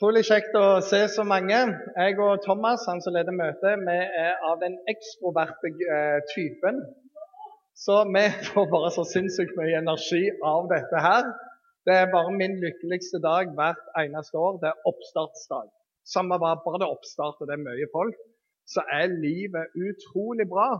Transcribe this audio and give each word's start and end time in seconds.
Utrolig 0.00 0.22
kjekt 0.24 0.54
å 0.56 0.78
se 0.80 0.98
så 1.12 1.26
mange. 1.28 1.56
Jeg 1.92 2.14
og 2.24 2.38
Thomas, 2.40 2.86
han 2.88 3.02
som 3.04 3.12
leder 3.12 3.34
møtet, 3.36 3.82
vi 3.84 3.96
er 4.16 4.38
av 4.48 4.54
den 4.62 4.78
ekstroverte 4.88 5.68
eh, 5.68 6.22
typen. 6.30 6.78
Så 7.76 7.98
vi 8.08 8.22
får 8.48 8.70
bare 8.72 8.88
så 8.94 9.04
sinnssykt 9.10 9.52
mye 9.58 9.76
energi 9.76 10.22
av 10.40 10.70
dette 10.72 11.02
her. 11.04 11.28
Det 11.84 11.98
er 11.98 12.08
bare 12.14 12.32
min 12.32 12.56
lykkeligste 12.62 13.20
dag 13.20 13.52
hvert 13.58 13.92
eneste 14.00 14.40
år. 14.40 14.56
Det 14.62 14.70
er 14.70 14.88
oppstartsdag. 14.88 15.68
Samme 16.14 16.40
hva, 16.40 16.54
bare 16.64 16.80
det 16.80 16.88
oppstart 16.88 17.44
og 17.44 17.52
det 17.52 17.58
er 17.58 17.64
mye 17.66 17.92
folk, 17.92 18.24
så 18.72 18.88
er 18.96 19.12
livet 19.12 19.76
utrolig 19.76 20.48
bra. 20.48 20.78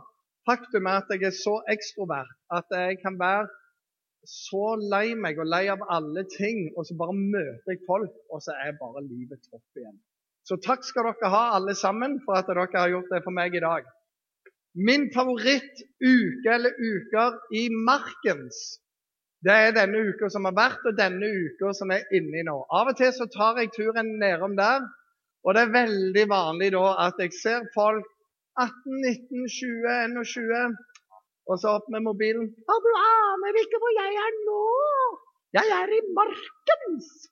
Faktum 0.49 0.89
er 0.89 1.05
at 1.05 1.13
jeg 1.13 1.29
er 1.29 1.37
så 1.37 1.59
ekstrovert 1.69 2.33
at 2.57 2.73
jeg 2.73 3.03
kan 3.05 3.21
være 3.21 3.53
så 4.27 4.75
lei 4.77 5.15
meg 5.17 5.39
og 5.41 5.49
lei 5.49 5.65
av 5.73 5.83
alle 5.89 6.25
ting, 6.37 6.69
og 6.77 6.87
så 6.87 6.97
bare 6.99 7.17
møter 7.17 7.73
jeg 7.73 7.85
folk, 7.87 8.13
og 8.33 8.43
så 8.45 8.57
er 8.67 8.77
bare 8.81 9.05
livet 9.07 9.41
topp 9.49 9.81
igjen. 9.81 9.97
Så 10.45 10.59
takk 10.65 10.85
skal 10.85 11.09
dere 11.09 11.31
ha, 11.33 11.43
alle 11.57 11.75
sammen, 11.79 12.19
for 12.25 12.39
at 12.39 12.49
dere 12.51 12.69
har 12.75 12.93
gjort 12.93 13.11
det 13.13 13.23
for 13.25 13.37
meg 13.37 13.57
i 13.57 13.65
dag. 13.65 13.89
Min 14.77 15.09
favoritt-uke 15.15 16.53
eller 16.55 16.77
uker 16.79 17.41
i 17.59 17.67
Markens, 17.75 18.61
det 19.41 19.57
er 19.57 19.73
denne 19.73 20.03
uka 20.11 20.29
som 20.29 20.45
har 20.45 20.55
vært, 20.57 20.85
og 20.85 20.99
denne 20.99 21.27
uka 21.27 21.73
som 21.77 21.91
er 21.95 22.05
inni 22.17 22.45
nå. 22.45 22.59
Av 22.69 22.93
og 22.93 22.97
til 22.99 23.13
så 23.17 23.27
tar 23.33 23.59
jeg 23.63 23.73
turen 23.73 24.19
nedom 24.21 24.57
der, 24.59 24.85
og 25.47 25.57
det 25.57 25.65
er 25.65 25.77
veldig 25.77 26.27
vanlig 26.29 26.75
da 26.75 26.85
at 27.07 27.21
jeg 27.25 27.33
ser 27.39 27.65
folk 27.73 28.05
18, 28.61 29.01
19, 29.01 29.47
20, 29.49 29.95
21 30.13 30.77
og 31.49 31.61
så 31.61 31.77
opp 31.79 31.87
med 31.93 32.05
mobilen. 32.07 32.49
'Å, 32.51 32.75
du 32.85 32.91
aner 33.01 33.61
ikke 33.63 33.81
hvor 33.83 33.95
jeg 33.97 34.19
er 34.27 34.35
nå! 34.49 34.65
Jeg 35.59 35.67
er 35.81 35.95
i 35.99 36.01
Markens!' 36.19 37.31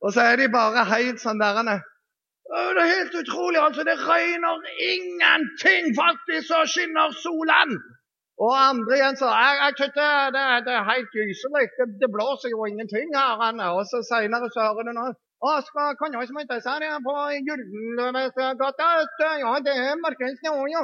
Og 0.00 0.12
så 0.14 0.20
er 0.32 0.36
de 0.40 0.48
bare 0.48 0.84
helt 0.94 1.20
sånn 1.20 1.40
der 1.42 1.62
Det 1.64 2.82
er 2.82 2.94
helt 2.96 3.14
utrolig. 3.22 3.58
altså 3.62 3.82
Det 3.86 3.96
regner 4.10 4.56
ingenting. 4.94 5.94
Faktisk 6.02 6.48
så 6.50 6.60
skinner 6.72 7.12
solen. 7.24 7.70
Og 8.44 8.52
andre 8.68 8.96
igjen 8.96 9.16
så 9.20 9.28
jeg, 9.28 9.56
jeg 9.64 9.72
synes 9.78 9.94
det, 10.00 10.10
det, 10.34 10.44
det, 10.66 10.74
er 10.78 10.90
helt 10.92 11.10
gyselig. 11.18 11.66
Det, 11.78 11.86
det, 12.00 12.08
blåser 12.14 12.48
jo 12.54 12.64
ingenting 12.70 13.08
her. 13.18 13.36
Og 13.76 13.84
så 13.90 14.00
seinere 14.10 14.48
så 14.54 14.60
hører 14.66 14.88
du 14.88 14.92
noe. 14.96 15.12
Å, 15.40 15.50
skal, 15.68 15.94
kan 16.00 16.16
jeg 16.16 16.28
som 16.28 16.40
ikke 16.40 16.58
ser 16.64 16.82
på 17.04 17.14
Gyldenløvesgata? 17.48 18.88
Ja, 19.44 19.52
det 19.66 19.76
er 19.84 20.00
Markens 20.04 20.40
nå, 20.46 20.56
jo. 20.74 20.82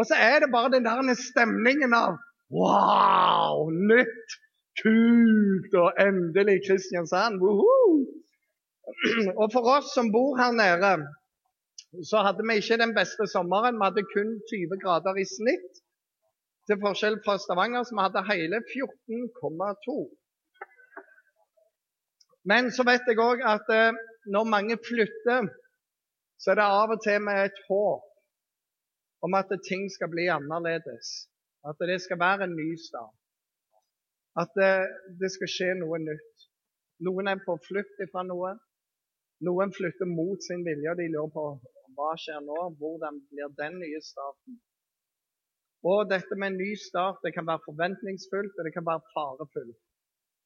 Og 0.00 0.06
så 0.08 0.16
er 0.16 0.38
det 0.40 0.54
bare 0.56 0.72
den 0.72 0.86
der 0.88 1.14
stemningen 1.28 1.92
av 1.92 2.16
Wow! 2.50 3.68
Nytt! 3.70 4.36
Kult! 4.82 5.74
Og 5.82 6.00
endelig 6.06 6.56
Kristiansand! 6.66 7.36
Woohoo! 7.42 8.08
Og 9.36 9.46
for 9.52 9.68
oss 9.76 9.92
som 9.94 10.08
bor 10.14 10.38
her 10.40 10.56
nede, 10.56 10.92
så 12.10 12.24
hadde 12.26 12.46
vi 12.48 12.56
ikke 12.62 12.80
den 12.80 12.96
beste 12.96 13.28
sommeren. 13.34 13.78
Vi 13.78 13.86
hadde 13.86 14.08
kun 14.14 14.32
20 14.54 14.80
grader 14.82 15.20
i 15.20 15.28
snitt. 15.36 15.70
Til 16.66 16.80
forskjell 16.82 17.20
fra 17.24 17.36
Stavanger, 17.38 17.84
som 17.84 18.00
hadde 18.02 18.24
hele 18.32 18.62
14,2. 18.72 19.96
Men 22.50 22.72
så 22.74 22.86
vet 22.88 23.08
jeg 23.10 23.20
òg 23.20 23.42
at 23.54 23.72
eh, 23.74 23.98
når 24.32 24.52
mange 24.56 24.76
flytter, 24.88 25.50
så 26.40 26.52
er 26.52 26.60
det 26.60 26.70
av 26.82 26.94
og 26.94 27.02
til 27.04 27.20
med 27.26 27.50
et 27.50 27.66
håp 27.68 28.09
om 29.24 29.34
at 29.40 29.52
ting 29.68 29.88
skal 29.92 30.10
bli 30.12 30.28
annerledes. 30.32 31.08
At 31.68 31.76
det 31.90 32.00
skal 32.00 32.18
være 32.20 32.44
en 32.44 32.56
ny 32.56 32.70
start. 32.88 33.16
At 34.40 34.50
det, 34.56 34.72
det 35.20 35.30
skal 35.34 35.52
skje 35.54 35.70
noe 35.80 35.98
nytt. 36.00 36.46
Noen 37.04 37.28
er 37.32 37.42
på 37.44 37.56
flukt 37.68 38.00
fra 38.12 38.24
noe. 38.24 38.54
Noen 39.44 39.72
flytter 39.76 40.08
mot 40.08 40.40
sin 40.44 40.64
vilje, 40.64 40.92
og 40.92 40.98
de 41.00 41.08
lurer 41.12 41.32
på 41.36 41.44
hva 41.96 42.10
skjer 42.22 42.40
nå? 42.44 42.58
Hvordan 42.80 43.20
blir 43.32 43.52
den 43.60 43.78
nye 43.82 44.00
starten? 44.04 44.58
Og 45.90 46.10
dette 46.12 46.36
med 46.36 46.52
en 46.52 46.60
ny 46.60 46.72
start 46.76 47.22
det 47.24 47.32
kan 47.36 47.48
være 47.48 47.64
forventningsfullt, 47.66 48.56
og 48.58 48.66
det 48.66 48.72
kan 48.74 48.86
være 48.88 49.04
farefullt. 49.14 49.78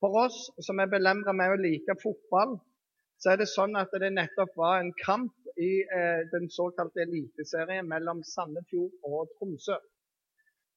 For 0.03 0.19
oss 0.25 0.39
som 0.67 0.83
er 0.83 0.91
belemra 0.91 1.35
med 1.35 1.55
å 1.55 1.61
like 1.61 1.97
fotball, 2.03 2.59
så 3.23 3.33
er 3.33 3.41
det 3.41 3.51
sånn 3.51 3.75
at 3.79 3.95
det 4.03 4.13
nettopp 4.15 4.55
var 4.59 4.81
en 4.81 4.93
kamp 5.03 5.35
i 5.57 5.73
eh, 5.99 6.21
den 6.35 6.51
såkalte 6.51 7.03
eliteserien 7.07 7.89
mellom 7.89 8.23
Sandefjord 8.35 8.93
og 9.03 9.31
Tromsø. 9.37 9.77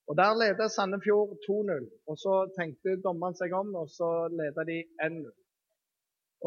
Og 0.08 0.16
Der 0.22 0.38
ledet 0.42 0.72
Sandefjord 0.72 1.32
2-0. 1.46 1.88
og 2.10 2.16
Så 2.24 2.34
tenkte 2.60 3.02
dommeren 3.08 3.36
seg 3.36 3.54
om, 3.62 3.76
og 3.76 3.90
så 3.98 4.10
ledet 4.40 4.68
de 4.72 4.80
1-0. 5.08 5.28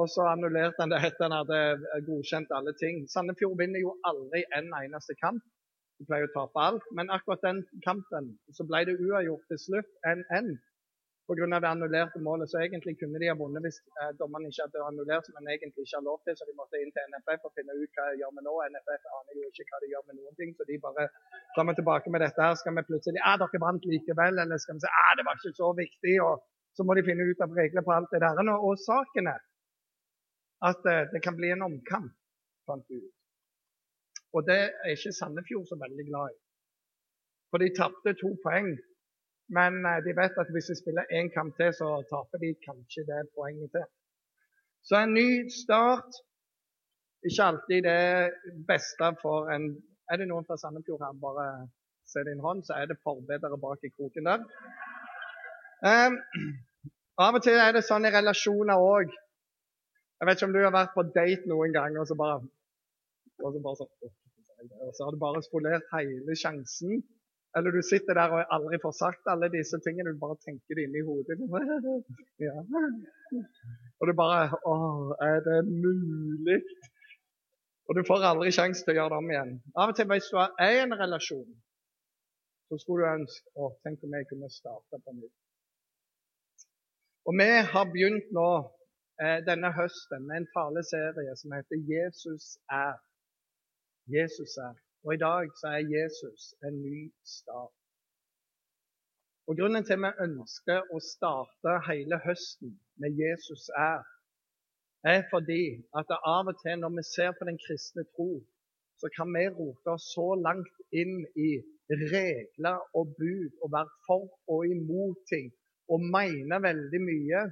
Og 0.01 0.07
så 0.15 0.23
annullerte 0.33 0.81
han 0.83 0.93
det 0.93 1.01
etter 1.07 1.27
han 1.27 1.39
hadde 1.41 2.03
godkjent 2.09 2.53
alle 2.57 2.75
ting. 2.83 3.03
Sandefjord 3.13 3.59
vinner 3.59 3.83
jo 3.83 3.97
aldri 4.11 4.45
en 4.59 4.71
eneste 4.83 5.17
kamp. 5.25 5.43
De 5.99 6.07
pleier 6.09 6.31
å 6.31 6.35
tape 6.37 6.63
alt. 6.69 6.87
Men 6.97 7.11
akkurat 7.17 7.43
den 7.45 7.65
kampen 7.87 8.31
så 8.57 8.65
ble 8.71 8.85
det 8.89 9.01
uavgjort 9.03 9.51
til 9.51 9.61
slutt 9.67 9.91
1-1 10.15 10.55
pga. 11.31 11.59
det 11.63 11.71
annullerte 11.71 12.21
målet. 12.29 12.51
Så 12.51 12.59
egentlig 12.61 12.95
kunne 13.01 13.21
de 13.23 13.31
ha 13.31 13.37
vunnet 13.43 13.65
hvis 13.67 13.79
eh, 14.01 14.13
dommerne 14.21 14.51
ikke 14.51 14.67
hadde 14.67 14.87
annullert, 14.91 15.27
men 15.35 15.51
egentlig 15.55 15.87
ikke 15.87 15.99
har 16.01 16.07
lov 16.11 16.19
til. 16.25 16.37
Så 16.39 16.49
de 16.49 16.57
måtte 16.61 16.81
inn 16.83 16.93
til 16.95 17.07
NFF 17.13 17.49
og 17.49 17.55
finne 17.57 17.77
ut 17.81 17.99
hva 17.99 18.07
de 18.11 18.21
gjør 18.23 18.33
med 18.37 18.47
nå. 18.49 18.55
NFF 18.75 19.03
aner 19.19 19.41
jo 19.41 19.51
ikke 19.51 19.69
hva 19.71 19.83
de 19.83 19.93
gjør 19.93 20.07
med 20.09 20.19
noen 20.21 20.39
ting, 20.41 20.55
så 20.57 20.69
de 20.71 20.81
bare 20.87 21.07
kommer 21.57 21.79
tilbake 21.79 22.15
med 22.15 22.25
dette 22.27 22.47
her. 22.47 22.57
Skal 22.61 22.77
vi 22.79 22.89
plutselig 22.91 23.23
Ja, 23.23 23.37
dere 23.43 23.63
vant 23.67 23.87
likevel, 23.93 24.43
eller 24.45 24.65
skal 24.65 24.79
vi 24.79 24.85
si 24.87 24.91
Ja, 24.99 25.07
det 25.19 25.27
var 25.29 25.39
ikke 25.39 25.61
så 25.63 25.71
viktig. 25.85 26.17
og 26.27 26.35
så 26.77 26.85
må 26.87 26.95
de 26.95 27.07
finne 27.07 27.27
ut 27.27 27.41
av 27.45 27.55
regler 27.61 27.83
på 27.87 27.95
alt 27.95 28.13
det 28.15 28.21
der. 28.23 28.53
Og 28.57 28.75
saken 28.79 29.31
er 29.35 29.41
at 30.71 30.85
eh, 30.93 31.07
det 31.13 31.23
kan 31.25 31.37
bli 31.39 31.51
en 31.55 31.67
omkamp, 31.67 32.13
fant 32.69 32.87
vi 32.89 33.01
ut. 33.01 33.17
Og 34.37 34.47
det 34.47 34.61
er 34.85 34.95
ikke 34.95 35.13
Sandefjord 35.17 35.67
så 35.67 35.77
veldig 35.81 36.07
glad 36.11 36.35
i. 36.35 36.39
For 37.51 37.63
de 37.63 37.73
tapte 37.75 38.15
to 38.21 38.31
poeng 38.45 38.69
men 39.57 39.73
eh, 39.91 40.01
de 40.07 40.13
vet 40.21 40.41
at 40.43 40.53
hvis 40.55 40.71
de 40.71 40.77
spiller 40.79 41.15
én 41.19 41.29
kamp 41.37 41.53
til, 41.59 41.71
så 41.81 41.89
taper 42.13 42.39
de 42.45 42.51
kanskje 42.67 43.03
det 43.11 43.21
poenget 43.37 43.71
til. 43.77 43.87
Så 44.89 44.95
en 45.03 45.15
ny 45.21 45.31
start 45.63 46.11
ikke 47.29 47.47
alltid 47.51 47.81
det 47.91 48.05
beste 48.71 49.07
for 49.23 49.51
en 49.55 49.65
Er 50.11 50.17
det 50.19 50.27
noen 50.27 50.47
fra 50.47 50.57
Sandefjord 50.59 51.03
her? 51.05 51.13
Bare 51.27 51.69
se 52.13 52.19
din 52.27 52.41
hånd, 52.47 52.65
så 52.67 52.73
er 52.81 52.87
det 52.91 52.97
forbedere 53.07 53.59
bak 53.65 53.85
i 53.87 53.91
kroken 53.97 54.27
der. 54.27 54.41
Um, 55.91 56.17
av 57.27 57.37
og 57.39 57.45
til 57.45 57.61
er 57.67 57.71
det 57.77 57.85
sånn 57.87 58.09
i 58.09 58.11
relasjoner 58.11 58.83
òg. 58.95 59.13
Jeg 60.19 60.27
vet 60.27 60.41
ikke 60.41 60.49
om 60.49 60.57
du 60.57 60.59
har 60.65 60.75
vært 60.75 60.97
på 60.97 61.05
date 61.19 61.47
noen 61.53 61.77
gang, 61.79 61.95
og 62.01 62.09
så 62.11 62.17
bare, 62.23 62.41
og 63.45 63.55
så, 63.55 63.63
bare 63.67 63.79
så, 63.79 63.87
og 64.89 64.91
så 64.97 65.07
har 65.07 65.15
du 65.15 65.23
bare 65.23 65.45
spolert 65.47 65.87
hele 65.95 66.37
sjansen 66.43 67.05
eller 67.57 67.75
du 67.75 67.83
sitter 67.83 68.15
der 68.15 68.35
og 68.35 68.53
aldri 68.55 68.79
får 68.83 68.95
sagt 68.99 69.31
alle 69.33 69.49
disse 69.51 69.79
tingene, 69.85 70.13
du 70.15 70.21
bare 70.23 70.39
tenker 70.47 70.79
det 70.79 70.87
inni 70.87 71.03
hodet. 71.07 71.39
Ja. 72.47 72.55
Og 74.01 74.09
du 74.09 74.13
bare 74.19 74.59
Å, 74.73 74.75
er 75.27 75.43
det 75.47 75.59
mulig? 75.67 76.61
Og 77.91 77.99
du 77.99 78.05
får 78.07 78.27
aldri 78.29 78.53
sjanse 78.55 78.85
til 78.87 78.95
å 78.95 78.99
gjøre 79.01 79.13
det 79.13 79.19
om 79.23 79.31
igjen. 79.35 79.53
Av 79.75 79.91
og 79.91 79.99
til 79.99 80.07
hvis 80.13 80.31
du 80.31 80.39
er 80.41 80.75
i 80.77 80.83
en 80.85 80.95
relasjon, 81.03 81.49
så 82.71 82.79
skulle 82.79 83.07
du 83.07 83.23
ønske 83.23 83.55
Å, 83.59 83.73
tenk 83.87 84.05
om 84.07 84.15
jeg 84.15 84.29
kunne 84.31 84.51
starte 84.55 85.03
på 85.05 85.15
nytt. 85.19 85.39
Og 87.29 87.37
vi 87.39 87.49
har 87.73 87.91
begynt 87.91 88.31
nå 88.35 88.51
eh, 89.23 89.41
denne 89.47 89.73
høsten 89.75 90.23
med 90.29 90.41
en 90.41 90.49
taleserie 90.55 91.35
som 91.43 91.53
heter 91.59 91.83
'Jesus 91.91 92.55
er'. 92.71 93.03
Jesus 94.11 94.57
er. 94.69 94.79
Og 95.05 95.15
i 95.15 95.23
dag 95.29 95.45
så 95.61 95.67
er 95.77 95.91
Jesus 95.97 96.55
en 96.67 96.83
ny 96.83 97.13
start. 97.25 97.77
Og 99.49 99.57
Grunnen 99.59 99.85
til 99.85 99.97
at 99.97 100.03
vi 100.05 100.25
ønsker 100.27 100.91
å 100.95 100.99
starte 101.03 101.73
hele 101.89 102.19
høsten 102.27 102.75
med 103.03 103.17
Jesus 103.23 103.65
er, 103.85 104.05
er 105.13 105.23
fordi 105.33 105.65
at 106.01 106.13
av 106.35 106.53
og 106.53 106.61
til 106.61 106.77
når 106.83 106.93
vi 106.99 107.05
ser 107.15 107.33
på 107.39 107.49
den 107.49 107.59
kristne 107.65 108.05
tro, 108.15 108.29
så 109.01 109.09
kan 109.17 109.33
vi 109.35 109.47
rote 109.57 109.95
oss 109.97 110.11
så 110.15 110.29
langt 110.47 110.77
inn 111.03 111.17
i 111.49 111.51
regler 112.05 112.85
og 112.99 113.17
bud 113.19 113.51
og 113.63 113.73
være 113.73 113.95
for 114.07 114.29
og 114.55 114.67
imot 114.69 115.25
ting 115.33 115.49
og 115.89 116.05
mene 116.15 116.63
veldig 116.69 117.01
mye 117.09 117.45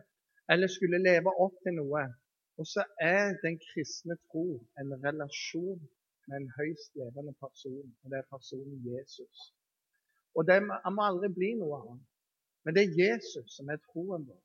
eller 0.52 0.74
skulle 0.76 1.00
leve 1.08 1.32
opp 1.44 1.56
til 1.64 1.80
noe. 1.80 2.04
Og 2.60 2.66
så 2.66 2.84
er 3.00 3.38
den 3.42 3.56
kristne 3.70 4.18
tro 4.28 4.46
en 4.80 4.92
relasjon 5.06 5.80
med 6.28 6.40
en 6.40 6.50
høyst 6.58 6.96
levende 7.00 7.34
person, 7.40 7.88
og 8.02 8.10
det 8.12 8.18
er 8.20 8.32
personen 8.32 8.82
Jesus. 8.86 9.48
Og 10.36 10.46
det 10.48 10.60
må 10.66 11.04
aldri 11.04 11.30
bli 11.34 11.54
noe 11.60 11.80
annet. 11.80 12.04
Men 12.64 12.76
det 12.76 12.82
er 12.84 12.98
Jesus 13.00 13.56
som 13.56 13.70
er 13.72 13.80
troen 13.88 14.26
vår. 14.28 14.44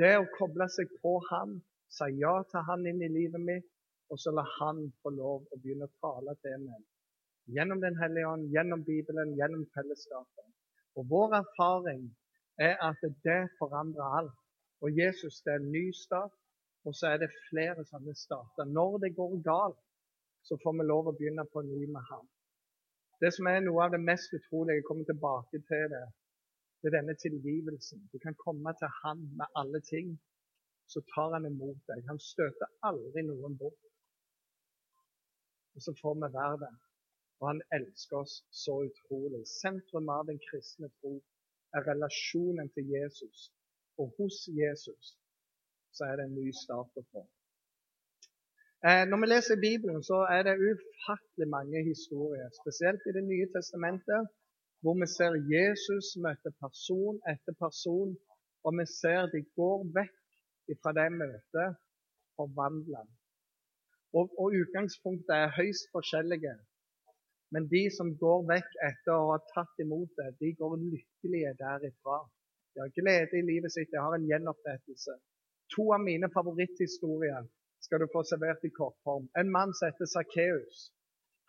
Det 0.00 0.10
å 0.18 0.30
koble 0.34 0.66
seg 0.74 0.90
på 1.02 1.12
Han, 1.30 1.60
si 1.96 2.08
ja 2.18 2.34
til 2.50 2.66
Han 2.68 2.86
inn 2.90 3.02
i 3.06 3.12
livet 3.12 3.44
mitt, 3.50 3.68
og 4.10 4.18
så 4.20 4.32
la 4.34 4.42
Han 4.56 4.88
få 5.02 5.14
lov 5.14 5.44
å 5.54 5.60
begynne 5.60 5.86
å 5.86 5.94
tale 6.02 6.34
til 6.42 6.64
meg. 6.64 6.82
Gjennom 7.54 7.80
Den 7.84 7.96
hellige 8.00 8.30
ånd, 8.32 8.50
gjennom 8.52 8.82
Bibelen, 8.84 9.36
gjennom 9.38 9.64
fellesskapet. 9.76 10.48
Og 10.96 11.06
vår 11.10 11.38
erfaring 11.40 12.08
er 12.58 12.74
at 12.88 13.00
det 13.26 13.42
forandrer 13.58 14.18
alt. 14.18 14.40
Og 14.82 14.98
Jesus 14.98 15.40
det 15.44 15.54
er 15.54 15.62
en 15.62 15.72
ny 15.72 15.90
start, 15.92 16.34
Og 16.84 16.92
så 16.92 17.06
er 17.14 17.20
det 17.22 17.30
flere 17.48 17.80
sånne 17.88 18.12
starter. 18.12 18.66
Når 18.68 18.98
det 19.04 19.14
går 19.16 19.38
galt, 19.46 19.78
så 20.48 20.58
får 20.62 20.76
vi 20.78 20.86
lov 20.88 21.08
å 21.08 21.16
begynne 21.18 21.44
på 21.52 21.62
ny 21.64 21.86
med 21.96 22.04
ham. 22.10 22.26
Det 23.22 23.30
som 23.36 23.48
er 23.48 23.62
noe 23.64 23.86
av 23.86 23.94
det 23.94 24.02
mest 24.02 24.34
utrolige, 24.36 24.80
jeg 24.80 24.86
kommer 24.88 25.08
tilbake 25.08 25.60
til 25.70 25.84
det, 25.92 26.04
det 26.82 26.90
er 26.90 26.96
denne 26.98 27.14
tilgivelsen. 27.16 28.02
Du 28.12 28.18
kan 28.20 28.36
komme 28.44 28.74
til 28.76 28.90
Han 29.00 29.20
med 29.40 29.46
alle 29.60 29.80
ting, 29.80 30.10
så 30.92 31.00
tar 31.14 31.32
Han 31.32 31.46
imot 31.48 31.80
deg. 31.88 32.02
Han 32.10 32.20
støter 32.20 32.68
aldri 32.88 33.24
noen 33.24 33.56
bort. 33.62 33.84
Og 35.74 35.82
så 35.86 35.94
får 36.00 36.18
vi 36.20 36.32
være 36.34 36.58
der. 36.64 36.76
Og 37.40 37.48
han 37.48 37.62
elsker 37.76 38.16
oss 38.16 38.34
så 38.64 38.74
utrolig. 38.88 39.42
Sentrum 39.62 40.08
av 40.16 40.26
den 40.28 40.38
kristne 40.48 40.90
tro 41.00 41.14
er 41.76 41.88
relasjonen 41.88 42.68
til 42.76 42.92
Jesus. 42.96 43.48
Og 43.98 44.12
hos 44.18 44.44
Jesus 44.60 45.16
så 45.96 46.04
er 46.04 46.16
det 46.16 46.28
en 46.28 46.36
ny 46.36 46.52
start 46.64 47.00
å 47.00 47.06
få. 47.12 47.24
Eh, 48.88 49.04
når 49.10 49.18
vi 49.20 49.26
leser 49.32 49.64
Bibelen, 49.68 50.00
så 50.10 50.18
er 50.36 50.42
det 50.46 50.62
ufattelig 50.70 51.48
mange 51.56 51.78
historier, 51.90 52.48
spesielt 52.60 53.02
i 53.08 53.14
Det 53.16 53.24
nye 53.32 53.46
testamentet, 53.56 54.22
hvor 54.82 54.94
vi 55.00 55.06
ser 55.16 55.32
Jesus 55.54 56.06
møte 56.24 56.50
person 56.64 57.16
etter 57.32 57.54
person, 57.64 58.10
og 58.64 58.70
vi 58.78 58.84
ser 59.00 59.22
de 59.34 59.40
går 59.60 59.78
vekk 59.98 60.20
fra 60.82 60.90
det 60.98 61.08
møtet 61.22 61.70
forvandla. 62.36 63.02
Og, 64.18 64.24
og 64.42 64.48
utgangspunktet 64.60 65.34
er 65.38 65.56
høyst 65.58 65.86
forskjellige. 65.96 66.54
Men 67.52 67.62
de 67.74 67.82
som 67.96 68.12
går 68.24 68.40
vekk 68.52 68.70
etter 68.90 69.14
å 69.16 69.32
ha 69.32 69.40
tatt 69.56 69.84
imot 69.84 70.12
det, 70.20 70.30
de 70.42 70.52
går 70.60 70.76
lykkelige 70.84 71.56
derifra. 71.64 72.20
De 72.72 72.84
har 72.84 72.96
glede 73.00 73.40
i 73.40 73.48
livet 73.52 73.72
sitt, 73.72 73.92
de 73.92 74.04
har 74.04 74.12
en 74.16 74.30
gjenopprettelse. 74.30 75.14
To 75.74 75.92
av 75.96 76.04
mine 76.10 76.28
favoritthistorier 76.36 77.44
skal 77.84 78.00
du 78.00 78.08
få 78.12 78.22
servert 78.24 78.64
i 78.64 78.72
kortform. 78.78 79.28
En 79.40 79.50
mann 79.56 79.74
som 79.76 79.90
heter 79.90 80.08
Sakkeus. 80.08 80.90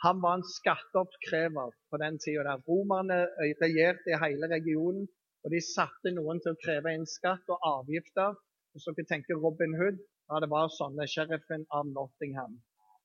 Han 0.05 0.21
var 0.23 0.33
en 0.37 0.49
skatteoppkrever 0.57 1.69
på 1.89 1.99
den 2.03 2.19
tida. 2.23 2.57
Romerne 2.67 3.19
regjerte 3.63 4.11
i 4.11 4.19
hele 4.23 4.49
regionen, 4.55 5.07
og 5.43 5.53
de 5.53 5.61
satte 5.63 6.11
noen 6.17 6.41
til 6.43 6.55
å 6.55 6.61
kreve 6.65 6.93
inn 6.97 7.07
skatt 7.07 7.51
og 7.53 7.63
avgifter. 7.71 8.35
Hvis 8.73 8.87
dere 8.89 9.07
tenker 9.11 9.39
Robin 9.39 9.77
Hood, 9.79 10.01
ja, 10.29 10.39
det 10.43 10.49
var 10.51 10.73
sånne 10.73 11.07
sheriffen 11.07 11.63
av 11.77 11.87
Nottingham. 11.87 12.57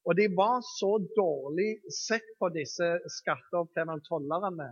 Og 0.08 0.16
de 0.16 0.26
var 0.34 0.64
så 0.66 0.94
dårlig 1.16 1.70
sett 1.92 2.26
på 2.40 2.48
disse 2.54 2.88
skatteoppkreverne, 3.20 4.00
tollerne, 4.08 4.70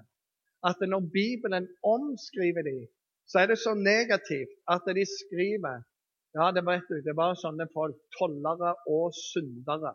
at 0.66 0.80
når 0.92 1.10
Bibelen 1.14 1.68
omskriver 1.86 2.64
dem, 2.66 2.86
så 3.28 3.42
er 3.42 3.52
det 3.52 3.58
så 3.60 3.74
negativt 3.76 4.54
at 4.74 4.88
de 4.96 5.04
skriver 5.06 5.84
ja, 6.36 6.50
det 6.52 6.62
du, 6.88 7.00
det 7.04 7.14
var 7.16 7.38
sånne 7.38 7.66
folk. 7.72 7.96
Tollere 8.18 8.74
og 8.92 9.14
syndere. 9.16 9.94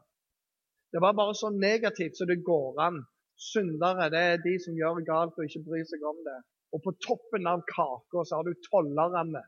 Det 0.94 1.01
var 1.01 1.13
bare 1.18 1.35
så 1.35 1.50
negativt 1.50 2.18
som 2.18 2.30
det 2.30 2.44
går 2.45 2.80
an. 2.81 3.03
Syndere 3.38 4.09
det 4.13 4.24
er 4.31 4.41
de 4.41 4.56
som 4.62 4.77
gjør 4.77 5.03
galt 5.06 5.38
og 5.38 5.45
ikke 5.45 5.65
bryr 5.68 5.85
seg 5.89 6.03
om 6.06 6.19
det. 6.25 6.39
Og 6.74 6.81
på 6.85 6.94
toppen 7.06 7.47
av 7.50 7.62
kaka 7.69 8.25
så 8.25 8.39
har 8.39 8.50
du 8.50 8.65
tollerne. 8.69 9.44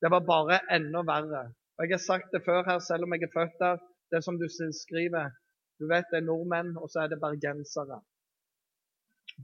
Det 0.00 0.10
var 0.12 0.26
bare 0.28 0.60
enda 0.76 1.04
verre. 1.04 1.44
Og 1.76 1.84
Jeg 1.84 1.96
har 1.96 2.04
sagt 2.04 2.32
det 2.32 2.44
før 2.44 2.62
her, 2.64 2.78
selv 2.78 3.04
om 3.04 3.14
jeg 3.14 3.26
er 3.26 3.34
født 3.34 3.60
der. 3.60 3.78
Det 4.12 4.24
som 4.24 4.38
du 4.38 4.46
skriver. 4.48 5.32
Du 5.80 5.88
vet 5.90 6.10
det 6.10 6.20
er 6.20 6.28
nordmenn, 6.28 6.76
og 6.78 6.90
så 6.90 7.02
er 7.02 7.08
det 7.10 7.20
bergensere. 7.20 7.98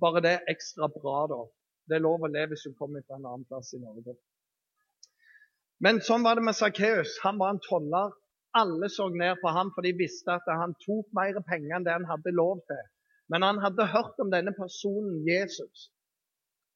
Bare 0.01 0.23
det 0.23 0.33
er 0.37 0.53
ekstra 0.53 0.87
bra, 0.95 1.27
da. 1.33 1.41
Det 1.89 1.97
er 1.97 2.05
lov 2.05 2.23
å 2.23 2.31
leve 2.31 2.55
hvis 2.55 2.69
du 2.69 2.77
kommer 2.79 3.03
fra 3.03 3.19
en 3.19 3.27
annen 3.27 3.49
plass 3.49 3.73
i 3.75 3.81
Norge. 3.83 4.15
Men 5.81 6.03
sånn 6.05 6.25
var 6.27 6.37
det 6.37 6.45
med 6.45 6.57
Sakkeus. 6.57 7.17
Han 7.25 7.39
var 7.41 7.55
en 7.55 7.63
toller. 7.65 8.13
Alle 8.57 8.89
så 8.91 9.07
ned 9.15 9.39
på 9.41 9.53
ham, 9.55 9.71
for 9.75 9.87
de 9.87 9.95
visste 9.97 10.35
at 10.35 10.49
han 10.51 10.75
tok 10.83 11.07
mer 11.17 11.39
penger 11.47 11.77
enn 11.77 11.87
det 11.87 11.95
han 11.95 12.09
hadde 12.09 12.35
lov 12.35 12.59
til. 12.69 12.83
Men 13.31 13.47
han 13.47 13.61
hadde 13.63 13.87
hørt 13.93 14.19
om 14.21 14.33
denne 14.33 14.53
personen, 14.57 15.21
Jesus. 15.25 15.87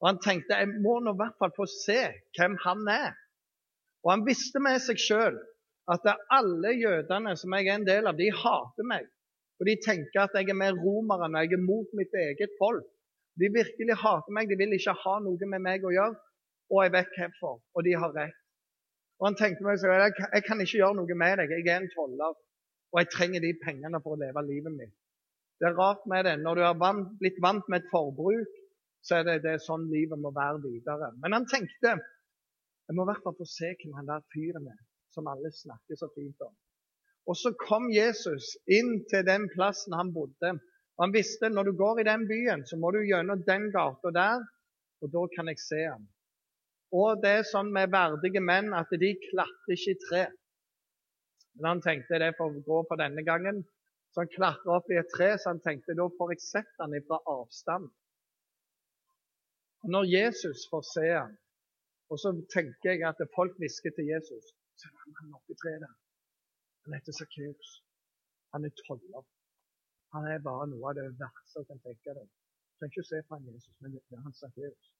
Og 0.00 0.12
han 0.12 0.20
tenkte 0.22 0.56
jeg 0.60 0.70
må 0.84 1.00
nå 1.02 1.16
i 1.16 1.18
hvert 1.18 1.36
fall 1.40 1.52
få 1.56 1.66
se 1.70 1.98
hvem 2.38 2.54
han 2.62 2.86
er. 2.92 3.16
Og 4.04 4.12
han 4.12 4.24
visste 4.28 4.62
med 4.62 4.78
seg 4.84 5.00
sjøl 5.00 5.40
at 5.90 6.06
alle 6.32 6.72
jødene 6.78 7.34
som 7.36 7.56
jeg 7.56 7.68
er 7.68 7.78
en 7.78 7.88
del 7.88 8.08
av, 8.08 8.16
de 8.16 8.30
hater 8.32 8.88
meg. 8.88 9.08
Og 9.60 9.68
de 9.68 9.74
tenker 9.84 10.24
at 10.24 10.36
jeg 10.38 10.50
er 10.50 10.58
mer 10.58 10.78
romere 10.78 11.26
enn 11.26 11.40
jeg 11.42 11.56
er 11.56 11.64
mot 11.64 11.90
mitt 11.98 12.14
eget 12.20 12.54
folk. 12.60 12.86
De 13.40 13.50
virkelig 13.50 13.98
hater 13.98 14.36
meg, 14.36 14.48
de 14.48 14.58
vil 14.60 14.76
ikke 14.76 14.94
ha 15.02 15.18
noe 15.24 15.50
med 15.50 15.62
meg 15.66 15.84
å 15.84 15.92
gjøre. 15.92 16.16
Og 16.70 16.84
jeg 16.84 16.94
vet 16.94 17.18
hvorfor. 17.18 17.60
Og 17.74 17.86
de 17.86 17.98
har 17.98 18.14
rett. 18.14 18.43
Og 19.20 19.28
han 19.28 19.38
tenkte 19.38 19.64
meg 19.66 19.78
at 19.78 19.86
jeg, 19.86 20.26
jeg 20.32 20.44
kan 20.46 20.60
ikke 20.64 20.80
gjøre 20.80 20.98
noe 20.98 21.16
med 21.20 21.38
deg. 21.40 21.54
Jeg 21.54 21.68
er 21.70 21.82
en 21.82 21.92
toller, 21.94 22.34
og 22.92 23.00
jeg 23.00 23.12
trenger 23.14 23.44
de 23.44 23.52
pengene 23.62 24.00
for 24.02 24.16
å 24.16 24.20
leve 24.20 24.42
livet 24.46 24.74
mitt. 24.74 24.94
Det 25.60 25.70
er 25.70 25.78
rart 25.78 26.02
med 26.10 26.26
det. 26.26 26.34
Når 26.42 26.58
du 26.58 26.62
har 26.66 27.02
blitt 27.20 27.38
vant 27.42 27.68
med 27.70 27.82
et 27.82 27.92
forbruk, 27.92 28.58
så 29.04 29.20
er 29.20 29.28
det, 29.28 29.36
det 29.44 29.54
er 29.54 29.62
sånn 29.62 29.86
livet 29.92 30.18
må 30.20 30.32
være 30.34 30.62
videre. 30.64 31.12
Men 31.22 31.36
han 31.36 31.46
tenkte 31.50 31.94
jeg 32.84 32.96
må 32.96 33.04
i 33.04 33.08
hvert 33.08 33.24
fall 33.24 33.36
få 33.38 33.46
se 33.48 33.70
hvem 33.80 33.96
han 33.96 34.08
der 34.10 34.24
fyren 34.34 34.66
er 34.68 34.80
som 35.14 35.28
alle 35.30 35.52
snakker 35.54 35.96
så 35.96 36.08
fint 36.16 36.40
om. 36.44 36.52
Og 37.30 37.36
så 37.40 37.54
kom 37.56 37.86
Jesus 37.92 38.50
inn 38.68 38.98
til 39.08 39.24
den 39.24 39.46
plassen 39.52 39.96
han 39.96 40.12
bodde. 40.12 40.56
Og 40.96 41.06
Han 41.06 41.14
visste 41.14 41.48
når 41.50 41.70
du 41.70 41.78
går 41.78 42.02
i 42.02 42.08
den 42.08 42.26
byen, 42.28 42.66
så 42.68 42.76
må 42.76 42.90
du 42.92 43.00
gjennom 43.02 43.40
den 43.46 43.70
gata 43.72 44.12
der, 44.14 44.44
og 45.02 45.12
da 45.14 45.22
kan 45.36 45.48
jeg 45.50 45.62
se 45.62 45.80
ham. 45.86 46.04
Og 46.92 47.22
det 47.22 47.30
er 47.38 47.46
sånn 47.48 47.72
med 47.74 47.92
verdige 47.94 48.42
menn 48.44 48.74
at 48.76 48.90
de 49.02 49.10
klatrer 49.28 49.76
ikke 49.76 49.94
i 49.94 50.00
tre. 50.08 50.24
Men 51.58 51.68
han 51.72 51.84
tenkte 51.86 52.20
det 52.22 52.34
får 52.38 52.58
gå 52.66 52.80
for 52.88 53.00
denne 53.00 53.24
gangen. 53.26 53.62
Så 54.12 54.22
han 54.22 54.30
klatra 54.30 54.76
opp 54.78 54.90
i 54.92 54.98
et 55.00 55.10
tre, 55.10 55.32
så 55.38 55.50
han 55.50 55.62
tenkte 55.62 55.96
da 55.98 56.06
får 56.18 56.34
jeg 56.34 56.42
sett 56.44 56.82
han 56.82 56.94
fra 57.08 57.18
avstand. 57.34 57.88
Og 59.84 59.88
Når 59.94 60.04
Jesus 60.10 60.68
får 60.70 60.84
se 60.94 61.06
han, 61.10 61.32
og 62.12 62.20
så 62.22 62.30
tenker 62.54 62.92
jeg 62.92 63.02
at 63.08 63.20
folk 63.36 63.56
hvisker 63.58 63.90
til 63.96 64.06
Jesus 64.12 64.44
Så 64.80 64.88
er 64.90 65.18
han 65.18 65.34
oppe 65.36 65.54
i 65.54 65.58
treet 65.62 65.82
der. 65.84 65.94
Han 66.84 66.94
heter 66.96 67.14
Sakkeus. 67.18 67.68
Han 68.52 68.64
er 68.66 68.72
toller. 68.86 69.24
Han 70.14 70.26
er 70.32 70.42
bare 70.48 70.66
noe 70.70 70.90
av 70.90 70.96
det 70.98 71.04
verste 71.20 71.62
jeg 71.62 71.68
kan 71.70 71.80
tenke 71.86 72.16
deg. 72.18 72.26
Du 72.26 72.72
trenger 72.78 72.92
ikke 72.92 73.06
se 73.10 73.20
på 73.26 73.36
han 73.36 73.46
Jesus, 73.50 73.74
men 73.80 73.94
det 73.94 74.02
er 74.16 74.24
han 74.26 74.36
Sakkeus. 74.40 74.90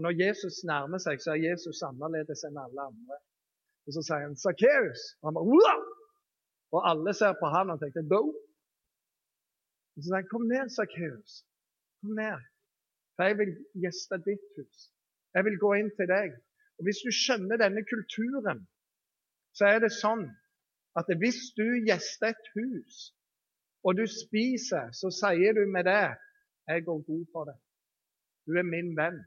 Og 0.00 0.04
Når 0.04 0.14
Jesus 0.26 0.54
nærmer 0.64 0.98
seg, 1.04 1.18
så 1.20 1.34
er 1.34 1.42
Jesus 1.50 1.82
annerledes 1.84 2.40
enn 2.48 2.56
alle 2.56 2.84
andre. 2.90 3.16
Og 3.84 3.92
Så 3.92 4.02
sier 4.06 4.22
han 4.24 4.36
'Sakkeus'. 4.42 5.02
Og! 5.28 5.34
Og 6.74 6.80
alle 6.90 7.12
ser 7.18 7.32
på 7.40 7.46
han 7.54 7.72
og 7.72 7.80
tenker 7.82 8.02
'Bo'. 8.12 8.30
Og 9.94 9.98
Så 10.00 10.06
sier 10.06 10.20
han 10.20 10.30
'Kom 10.30 10.46
ned, 10.52 10.70
Sakkeus. 10.76 11.32
Kom 12.00 12.12
ned. 12.22 12.38
For 13.14 13.22
jeg 13.28 13.36
vil 13.40 13.52
gjeste 13.82 14.16
ditt 14.28 14.46
hus. 14.56 14.78
Jeg 15.34 15.44
vil 15.46 15.58
gå 15.64 15.70
inn 15.80 15.90
til 15.98 16.08
deg.' 16.16 16.38
Og 16.78 16.82
Hvis 16.86 17.00
du 17.04 17.10
skjønner 17.22 17.56
denne 17.60 17.82
kulturen, 17.92 18.60
så 19.58 19.64
er 19.74 19.78
det 19.84 19.92
sånn 20.04 20.24
at 21.00 21.08
hvis 21.20 21.40
du 21.60 21.66
gjester 21.88 22.32
et 22.32 22.46
hus, 22.56 22.94
og 23.84 24.00
du 24.00 24.06
spiser, 24.22 24.88
så 25.00 25.12
sier 25.20 25.52
du 25.58 25.62
med 25.74 25.84
det 25.92 26.08
'Jeg 26.68 26.84
går 26.88 27.00
god 27.10 27.26
for 27.32 27.44
det. 27.50 27.58
Du 28.46 28.52
er 28.62 28.66
min 28.72 28.96
venn.' 29.02 29.20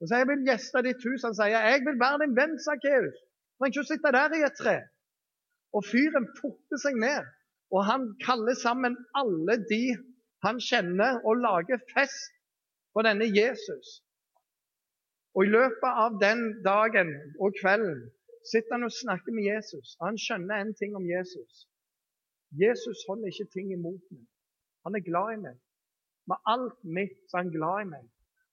Og 0.00 0.08
sier 0.08 0.22
jeg 0.22 0.30
vil 0.30 0.48
gjeste 0.48 0.82
ditt 0.86 1.04
hus. 1.06 1.22
Han 1.26 1.36
sier, 1.38 1.54
'Jeg 1.54 1.84
vil 1.86 2.00
være 2.00 2.20
din 2.24 2.36
venn, 2.38 2.58
Sakkeus.' 2.66 3.22
Trenger 3.58 3.70
ikke 3.72 3.84
å 3.84 3.90
sitte 3.90 4.12
der 4.16 4.34
i 4.34 4.42
et 4.46 4.58
tre. 4.58 4.76
Og 5.76 5.84
fyren 5.86 6.26
forter 6.40 6.80
seg 6.82 6.98
ned. 6.98 7.28
Og 7.74 7.86
han 7.90 8.02
kaller 8.26 8.56
sammen 8.58 8.96
alle 9.20 9.56
de 9.70 9.84
han 10.44 10.58
kjenner, 10.60 11.20
og 11.24 11.40
lager 11.40 11.78
fest 11.94 12.34
for 12.92 13.06
denne 13.06 13.26
Jesus. 13.40 14.00
Og 15.34 15.46
I 15.46 15.52
løpet 15.56 16.00
av 16.04 16.18
den 16.20 16.42
dagen 16.66 17.10
og 17.42 17.56
kvelden 17.60 18.02
sitter 18.50 18.76
han 18.76 18.88
og 18.88 18.92
snakker 18.92 19.32
med 19.34 19.48
Jesus. 19.52 19.96
Og 19.98 20.10
han 20.10 20.20
skjønner 20.24 20.60
en 20.60 20.74
ting 20.80 20.94
om 20.98 21.06
Jesus. 21.08 21.64
Jesus 22.64 23.06
holder 23.08 23.32
ikke 23.32 23.50
ting 23.56 23.72
imot 23.72 24.04
meg. 24.14 24.26
Han 24.84 24.94
er 24.98 25.06
glad 25.08 25.32
i 25.34 25.40
meg. 25.46 25.56
Med 26.30 26.38
alt 26.54 26.78
mitt 26.98 27.16
så 27.28 27.38
er 27.38 27.42
han 27.46 27.56
glad 27.56 27.82
i 27.82 27.90
meg. 27.94 28.04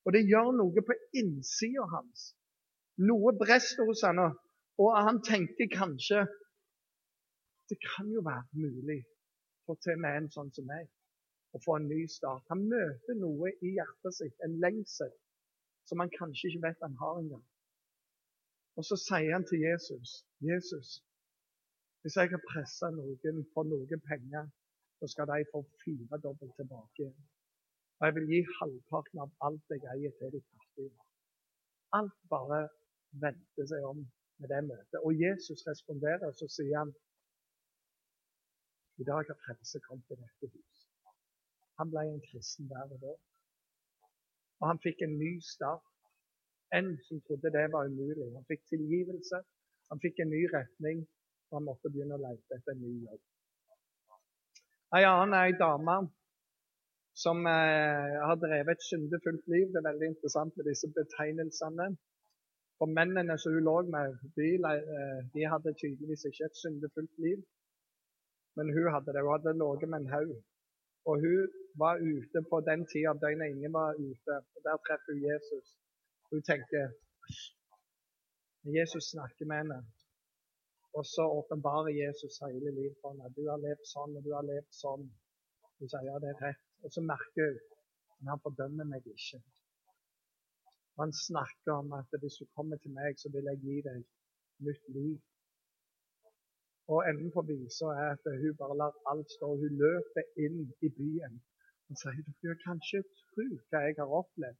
Og 0.05 0.15
det 0.15 0.23
gjør 0.27 0.51
noe 0.57 0.83
på 0.85 0.95
innsida 1.21 1.85
hans. 1.93 2.31
Noe 3.09 3.33
brester 3.37 3.85
hos 3.87 4.03
han, 4.05 4.21
og 4.81 4.89
han 4.97 5.21
tenker 5.25 5.69
kanskje 5.71 6.25
det 7.71 7.77
kan 7.95 8.09
jo 8.11 8.21
være 8.25 8.43
mulig 8.51 8.97
for 9.65 9.79
til 9.83 9.99
med 10.03 10.17
en 10.17 10.25
sånn 10.33 10.49
som 10.51 10.65
meg 10.67 10.89
å 11.55 11.61
få 11.63 11.77
en 11.77 11.87
ny 11.87 12.01
start. 12.11 12.43
Han 12.51 12.65
møter 12.71 13.15
noe 13.19 13.51
i 13.63 13.71
hjertet 13.77 14.17
sitt, 14.17 14.35
en 14.43 14.57
lengsel, 14.63 15.11
som 15.87 16.03
han 16.03 16.11
kanskje 16.17 16.49
ikke 16.49 16.65
vet 16.65 16.83
han 16.83 16.97
har 16.99 17.21
engang. 17.21 17.45
Og 18.75 18.87
så 18.87 18.97
sier 18.99 19.31
han 19.35 19.47
til 19.47 19.63
Jesus, 19.63 20.17
'Jesus, 20.43 20.89
hvis 22.01 22.17
jeg 22.17 22.31
har 22.33 22.43
pressa 22.51 22.89
noen 22.91 23.43
for 23.53 23.67
noen 23.71 24.03
penger, 24.11 24.47
så 24.99 25.07
skal 25.13 25.31
de 25.31 25.51
få 25.53 25.63
fire 25.83 26.21
dobbelt 26.27 26.55
tilbake 26.59 27.05
igjen.' 27.05 27.29
Og 28.01 28.07
jeg 28.07 28.15
vil 28.15 28.29
gi 28.33 28.37
halvparten 28.57 29.19
av 29.21 29.33
alt 29.45 29.73
jeg 29.73 29.83
eier, 29.93 30.13
til 30.17 30.31
de 30.33 30.39
fattige. 30.41 30.93
Alt 31.93 32.15
bare 32.33 32.61
vendte 33.23 33.65
seg 33.69 33.83
om 33.85 33.99
med 34.41 34.49
det 34.49 34.61
møtet. 34.65 34.97
Og 35.05 35.19
Jesus 35.21 35.61
responderer, 35.67 36.23
og 36.25 36.33
så 36.39 36.47
sier 36.49 36.79
han, 36.79 36.93
I 38.97 39.05
dag 39.05 39.29
har 39.29 39.37
frelse 39.45 39.81
kommet 39.85 40.07
til 40.09 40.17
dette 40.17 40.49
hus. 40.49 40.79
Han 41.77 41.91
ble 41.93 42.07
en 42.09 42.23
kristen 42.25 42.69
der 42.71 42.89
og 42.95 43.03
da. 43.03 43.13
Og 44.61 44.65
han 44.71 44.81
fikk 44.81 45.03
en 45.05 45.13
ny 45.19 45.35
start. 45.45 45.85
En 46.77 46.89
som 47.05 47.21
trodde 47.27 47.51
det 47.53 47.67
var 47.75 47.85
umulig. 47.91 48.31
Han 48.33 48.47
fikk 48.49 48.63
tilgivelse, 48.73 49.43
han 49.93 50.01
fikk 50.01 50.23
en 50.23 50.33
ny 50.33 50.41
retning, 50.55 51.05
og 51.51 51.59
han 51.59 51.69
måtte 51.69 51.93
begynne 51.93 52.17
å 52.17 52.23
lete 52.25 52.57
etter 52.57 52.73
en 52.73 52.81
ny 52.81 52.95
jobb. 53.05 53.21
Ei 54.97 55.05
annen 55.05 55.37
er 55.37 55.51
ei 55.51 55.57
dame 55.59 55.99
som 57.13 57.37
eh, 57.45 58.13
har 58.27 58.37
drevet 58.39 58.71
et 58.77 58.87
syndefullt 58.91 59.45
liv. 59.53 59.65
Det 59.71 59.79
er 59.79 59.89
veldig 59.89 60.07
interessant 60.13 60.55
med 60.57 60.65
disse 60.71 60.87
betegnelsene. 60.97 61.87
For 62.79 62.87
mennene 62.97 63.37
som 63.37 63.53
hun 63.55 63.67
lå 63.69 63.77
med, 63.95 64.15
de, 64.37 64.47
eh, 64.71 65.19
de, 65.33 65.41
hadde 65.53 65.79
tydeligvis 65.81 66.25
ikke 66.29 66.47
et 66.47 66.61
syndefullt 66.63 67.15
liv. 67.25 67.39
Men 68.55 68.73
hun 68.75 68.91
hadde 68.93 69.13
det. 69.13 69.23
Hun 69.25 69.35
hadde 69.35 69.59
ligget 69.61 69.89
med 69.91 69.99
en 69.99 70.13
haug. 70.15 70.33
Og 71.09 71.15
hun 71.23 71.39
var 71.83 71.95
ute 72.13 72.39
på 72.49 72.57
den 72.69 72.81
tida 72.91 73.09
av 73.11 73.21
døgnet 73.23 73.51
ingen 73.53 73.73
var 73.73 73.91
ute. 74.09 74.33
og 74.55 74.59
Der 74.65 74.83
treffer 74.85 75.13
hun 75.13 75.23
Jesus. 75.31 75.67
Hun 76.31 76.41
tenker 76.49 76.85
Jesus 78.77 79.03
snakker 79.13 79.45
med 79.49 79.57
henne. 79.61 79.79
Og 80.97 81.03
så 81.13 81.23
åpenbarer 81.39 81.93
Jesus 82.03 82.33
hele 82.45 82.71
livet 82.79 82.97
for 83.01 83.09
henne. 83.11 83.33
Du 83.37 83.43
har 83.51 83.59
levd 83.67 83.85
sånn, 83.93 84.17
og 84.17 84.23
du 84.25 84.31
har 84.37 84.45
levd 84.51 84.71
sånn. 84.83 85.07
Hun 85.79 85.91
sier 85.91 86.05
ja, 86.09 86.19
det 86.23 86.33
er 86.33 86.43
rett. 86.47 86.70
Og 86.83 86.93
så 86.93 87.01
merker 87.13 87.51
hun 87.51 87.59
men 88.21 88.29
han 88.31 88.41
fordømmer 88.45 88.85
meg 88.93 89.07
ikke. 89.15 89.39
Han 91.01 91.11
snakker 91.27 91.71
om 91.81 91.93
at 91.97 92.11
hvis 92.21 92.37
du 92.41 92.45
kommer 92.55 92.77
til 92.77 92.91
meg, 92.97 93.17
så 93.21 93.31
vil 93.33 93.47
jeg 93.49 93.61
gi 93.65 93.77
deg 93.87 94.01
nytt 94.65 94.89
liv. 94.97 95.15
Og 96.93 96.99
enden 97.09 97.31
på 97.35 97.41
visa 97.49 97.87
er 98.01 98.09
at 98.15 98.27
hun 98.41 98.59
bare 98.59 98.75
lar 98.81 98.99
alt 99.11 99.29
stå. 99.35 99.47
Hun 99.63 99.79
løper 99.83 100.27
inn 100.45 100.59
i 100.87 100.89
byen 100.99 101.39
og 101.89 101.97
sier 102.01 102.19
du 102.27 102.33
kan 102.41 102.59
kanskje 102.67 103.01
tro 103.31 103.45
hva 103.71 103.81
jeg 103.85 103.97
har 104.01 104.13
opplevd. 104.19 104.59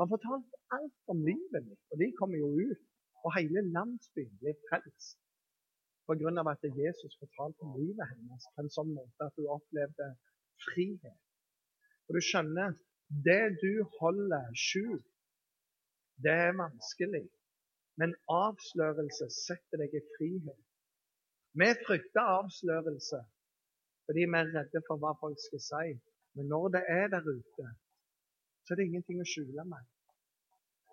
Han 0.00 0.10
fortalte 0.14 0.60
alt 0.76 1.12
om 1.12 1.20
livet 1.28 1.66
mitt, 1.68 1.82
og 1.90 2.00
de 2.02 2.08
kommer 2.20 2.40
jo 2.44 2.48
ut. 2.68 2.86
Og 3.24 3.34
hele 3.36 3.60
landsbyen 3.76 4.38
blir 4.40 4.56
frelst 4.68 5.18
pga. 6.06 6.32
at 6.54 6.64
Jesus 6.80 7.20
fortalte 7.22 7.60
om 7.66 7.76
livet 7.82 8.08
hennes 8.12 8.48
på 8.54 8.64
en 8.64 8.72
sånn 8.78 8.94
måte 8.96 9.28
at 9.28 9.36
hun 9.36 9.52
opplevde 9.58 10.08
frihet. 10.64 11.20
Og 12.08 12.16
du 12.16 12.20
skjønner, 12.24 12.74
det 13.26 13.58
du 13.62 13.84
holder 13.98 14.50
skjult, 14.56 15.06
det 16.24 16.34
er 16.46 16.58
vanskelig. 16.58 17.24
Men 18.00 18.14
avslørelse 18.30 19.28
setter 19.34 19.82
deg 19.82 19.94
i 19.98 20.02
frihet. 20.16 20.60
Vi 21.60 21.68
frykter 21.86 22.34
avslørelse 22.38 23.20
fordi 24.06 24.24
vi 24.26 24.38
er 24.38 24.48
redde 24.54 24.80
for 24.88 24.98
hva 25.02 25.12
folk 25.20 25.38
skal 25.40 25.60
si. 25.62 25.90
Men 26.34 26.48
når 26.52 26.68
det 26.74 26.82
er 26.90 27.06
der 27.12 27.28
ute, 27.28 27.66
så 28.64 28.72
er 28.72 28.80
det 28.80 28.86
ingenting 28.88 29.20
å 29.22 29.28
skjule 29.28 29.64
meg. 29.68 29.84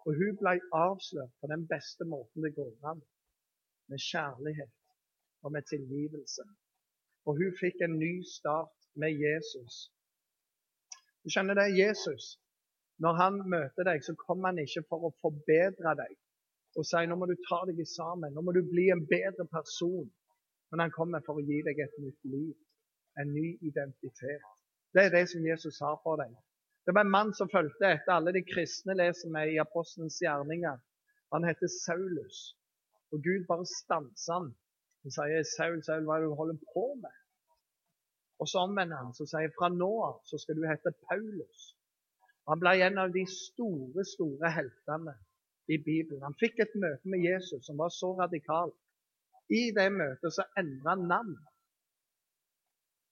Og 0.05 0.15
hun 0.19 0.37
ble 0.39 0.53
avslørt 0.75 1.33
på 1.41 1.49
den 1.51 1.65
beste 1.71 2.05
måten 2.07 2.45
det 2.45 2.53
går 2.57 2.91
an. 2.91 3.01
Med 3.89 4.03
kjærlighet 4.05 4.75
og 5.43 5.55
med 5.55 5.65
tilgivelse. 5.71 6.45
Og 7.25 7.39
hun 7.41 7.55
fikk 7.59 7.81
en 7.85 7.97
ny 7.99 8.13
start 8.37 8.89
med 9.01 9.17
Jesus. 9.25 9.89
Du 11.23 11.31
skjønner 11.33 11.57
det, 11.59 11.67
Jesus, 11.77 12.33
når 13.03 13.19
han 13.19 13.39
møter 13.51 13.87
deg, 13.87 14.03
så 14.03 14.15
kommer 14.19 14.51
han 14.51 14.61
ikke 14.63 14.85
for 14.89 15.07
å 15.07 15.15
forbedre 15.23 15.95
deg 15.99 16.17
og 16.77 16.85
si 16.85 17.01
nå 17.09 17.15
må 17.17 17.25
du 17.29 17.35
ta 17.47 17.63
deg 17.67 17.79
sammen, 17.89 18.33
nå 18.33 18.43
må 18.45 18.53
du 18.53 18.61
bli 18.71 18.89
en 18.93 19.01
bedre 19.09 19.45
person. 19.51 20.05
Men 20.69 20.83
han 20.85 20.93
kommer 20.93 21.23
for 21.25 21.39
å 21.39 21.45
gi 21.45 21.63
deg 21.65 21.81
et 21.81 21.95
nytt 22.03 22.27
liv, 22.29 22.53
en 23.21 23.31
ny 23.33 23.47
identitet. 23.65 24.45
Det 24.93 25.07
er 25.07 25.15
det 25.15 25.25
som 25.31 25.45
Jesus 25.45 25.79
har 25.81 25.97
for 26.03 26.21
deg. 26.21 26.35
Det 26.85 26.93
var 26.95 27.05
en 27.05 27.13
mann 27.13 27.33
som 27.37 27.49
fulgte 27.49 27.89
etter 27.89 28.13
alle 28.15 28.33
de 28.37 28.43
kristne 28.45 28.95
leser 28.97 29.33
med 29.33 29.51
i 29.53 29.59
apostelens 29.61 30.19
gjerninger. 30.21 30.77
Han 31.33 31.45
heter 31.45 31.69
Saulus. 31.73 32.39
Og 33.13 33.21
Gud 33.25 33.47
bare 33.49 33.65
stanser 33.65 34.37
han. 34.37 34.51
Han 35.03 35.13
sier, 35.15 35.43
'Saul, 35.43 35.81
Saul, 35.85 36.05
hva 36.05 36.17
er 36.17 36.23
det 36.23 36.29
du 36.29 36.37
holder 36.37 36.57
på 36.73 36.85
med?' 37.01 37.19
Og 38.39 38.47
så 38.47 38.63
omvender 38.63 39.01
han 39.01 39.15
så 39.15 39.27
sier 39.27 39.51
fra 39.55 39.69
nå 39.73 39.89
av 40.05 40.19
så 40.29 40.39
skal 40.39 40.59
du 40.59 40.67
hete 40.67 40.93
Paulus. 41.09 41.65
Han 42.49 42.61
ble 42.61 42.75
en 42.85 43.01
av 43.03 43.11
de 43.13 43.25
store, 43.29 44.05
store 44.07 44.51
heltene 44.55 45.13
i 45.69 45.77
Bibelen. 45.77 46.23
Han 46.25 46.37
fikk 46.39 46.63
et 46.63 46.77
møte 46.81 47.11
med 47.11 47.25
Jesus 47.25 47.67
som 47.67 47.77
var 47.81 47.91
så 47.93 48.13
radikalt. 48.21 48.77
I 49.49 49.69
det 49.75 49.89
møtet 49.93 50.33
så 50.33 50.45
endra 50.57 50.95
han 50.95 51.07
navn. 51.11 51.35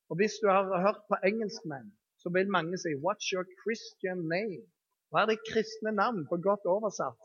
Og 0.10 0.16
Hvis 0.18 0.40
du 0.42 0.48
har 0.48 0.82
hørt 0.86 1.04
på 1.12 1.20
engelskmenn, 1.30 1.92
så 2.22 2.30
vil 2.34 2.50
mange 2.50 2.78
si 2.78 2.96
'What's 2.96 3.30
your 3.34 3.46
Christian 3.62 4.26
name?' 4.32 4.66
Hva 5.10 5.22
er 5.22 5.28
det 5.30 5.46
kristne 5.52 5.92
navn, 5.92 6.26
på 6.30 6.38
godt 6.48 6.66
oversatt? 6.66 7.24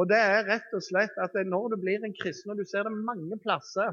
Og 0.00 0.08
det 0.08 0.20
er 0.20 0.46
rett 0.48 0.70
og 0.72 0.82
slett 0.82 1.18
at 1.24 1.34
når 1.46 1.68
du 1.68 1.76
blir 1.80 2.04
en 2.04 2.16
kristen, 2.22 2.50
og 2.50 2.56
du 2.56 2.64
ser 2.64 2.82
det 2.86 3.04
mange 3.10 3.36
plasser 3.44 3.92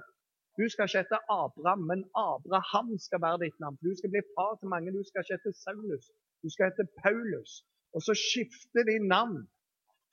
Du 0.60 0.66
skal 0.70 0.84
ikke 0.86 1.02
hete 1.02 1.20
Abraham, 1.42 1.82
men 1.92 2.02
Abraham 2.30 2.90
skal 3.08 3.20
være 3.26 3.42
ditt 3.44 3.58
navn. 3.64 3.78
Du 3.86 3.92
skal 3.98 4.12
bli 4.14 4.22
far 4.36 4.54
til 4.56 4.68
mange. 4.74 4.96
Du 4.98 5.04
skal 5.08 5.22
ikke 5.22 5.38
hete 5.38 5.52
Saulus, 5.64 6.06
du 6.44 6.48
skal 6.54 6.66
hete 6.70 6.86
Paulus. 7.04 7.52
Og 7.96 8.00
så 8.08 8.14
skifter 8.28 8.84
de 8.90 8.96
navn 9.16 9.40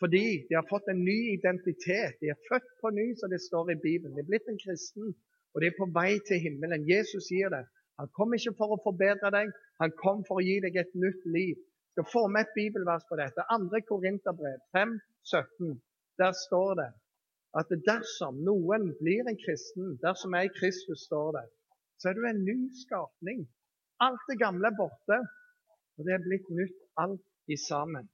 fordi 0.02 0.26
de 0.48 0.54
har 0.58 0.66
fått 0.72 0.88
en 0.92 1.02
ny 1.10 1.20
identitet. 1.38 2.12
De 2.20 2.26
er 2.32 2.42
født 2.48 2.68
på 2.80 2.86
ny, 2.98 3.06
som 3.20 3.28
det 3.34 3.40
står 3.48 3.66
i 3.74 3.82
Bibelen. 3.86 4.14
De 4.16 4.22
er 4.22 4.30
blitt 4.30 4.48
en 4.52 4.62
kristen, 4.64 5.06
og 5.52 5.56
de 5.60 5.66
er 5.70 5.78
på 5.80 5.86
vei 5.98 6.12
til 6.28 6.42
himmelen. 6.44 6.84
Jesus 6.94 7.24
sier 7.30 7.48
det. 7.56 7.64
Han 8.00 8.10
kom 8.18 8.34
ikke 8.36 8.52
for 8.58 8.74
å 8.74 8.82
forbedre 8.86 9.30
deg, 9.38 9.54
han 9.82 9.94
kom 10.02 10.20
for 10.28 10.42
å 10.42 10.44
gi 10.48 10.58
deg 10.66 10.76
et 10.76 10.92
nytt 11.04 11.22
liv. 11.38 11.56
Jeg 11.56 11.92
skal 11.96 12.10
få 12.12 12.22
med 12.28 12.44
et 12.44 12.56
bibelvers 12.58 13.08
på 13.08 13.16
dette. 13.22 13.46
2. 13.48 13.80
Korinterbrev 13.88 14.58
5, 14.76 14.92
17. 15.32 15.72
Der 16.20 16.36
står 16.44 16.70
det 16.82 16.90
at 17.56 17.70
dersom 17.86 18.42
noen 18.44 18.90
blir 19.00 19.28
en 19.28 19.38
kristen, 19.40 19.94
dersom 20.02 20.34
jeg 20.36 20.52
Kristus 20.58 21.06
står 21.08 21.38
det, 21.38 21.46
så 22.00 22.10
er 22.10 22.18
du 22.18 22.26
en 22.28 22.42
ny 22.44 22.56
skapning. 22.82 23.46
Alt 24.04 24.26
det 24.28 24.36
gamle 24.42 24.68
er 24.68 24.76
borte, 24.76 25.20
og 25.96 26.04
det 26.04 26.16
er 26.16 26.24
blitt 26.26 26.48
nytt 26.52 26.76
alt 27.00 27.24
i 27.48 27.56
sammen. 27.56 28.08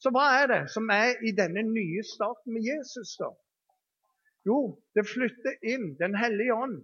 Så 0.00 0.12
hva 0.14 0.24
er 0.40 0.46
det 0.52 0.62
som 0.72 0.88
er 0.94 1.18
i 1.26 1.34
denne 1.36 1.64
nye 1.66 2.04
starten 2.06 2.54
med 2.54 2.64
Jesus, 2.64 3.16
da? 3.20 3.28
Jo, 4.46 4.78
det 4.96 5.04
flytter 5.04 5.58
inn 5.66 5.90
Den 5.98 6.14
hellige 6.16 6.54
ånd. 6.54 6.78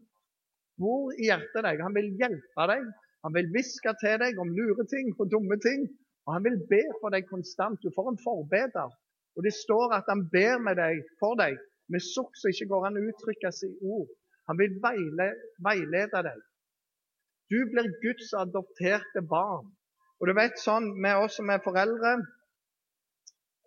Bor 0.76 1.14
i 1.14 1.30
hjertet 1.30 1.62
deg. 1.64 1.80
Han 1.80 1.94
vil 1.96 2.10
hjelpe 2.18 2.66
deg. 2.68 2.88
Han 3.24 3.36
vil 3.36 3.48
hviske 3.54 3.94
til 4.02 4.18
deg 4.20 4.40
om 4.42 4.50
lure 4.52 4.84
ting 4.90 5.12
og 5.14 5.30
dumme 5.32 5.56
ting. 5.62 5.86
Og 6.26 6.34
han 6.34 6.44
vil 6.44 6.58
be 6.68 6.82
for 6.98 7.14
deg 7.14 7.30
konstant. 7.30 7.78
Du 7.80 7.94
får 7.94 8.10
en 8.10 8.20
forbeder. 8.20 8.90
Og 9.38 9.46
det 9.46 9.54
står 9.56 9.94
at 9.96 10.10
han 10.10 10.26
ber 10.34 10.58
med 10.66 10.76
deg, 10.82 11.00
for 11.22 11.38
deg 11.38 11.56
med 11.92 12.02
sukk 12.04 12.36
som 12.40 12.52
ikke 12.52 12.70
går 12.72 12.88
an 12.88 13.00
å 13.00 13.06
uttrykkes 13.10 13.62
i 13.68 13.70
ord. 13.94 14.10
Han 14.48 14.60
vil 14.60 14.76
veile, 14.82 15.30
veilede 15.64 16.22
deg. 16.26 16.42
Du 17.52 17.58
blir 17.70 17.90
Guds 18.02 18.32
adopterte 18.36 19.22
barn. 19.28 19.68
Og 20.20 20.28
du 20.28 20.34
vet 20.36 20.60
sånn 20.60 20.92
med 21.04 21.20
oss 21.24 21.36
som 21.40 21.50
er 21.52 21.62
foreldre, 21.64 22.16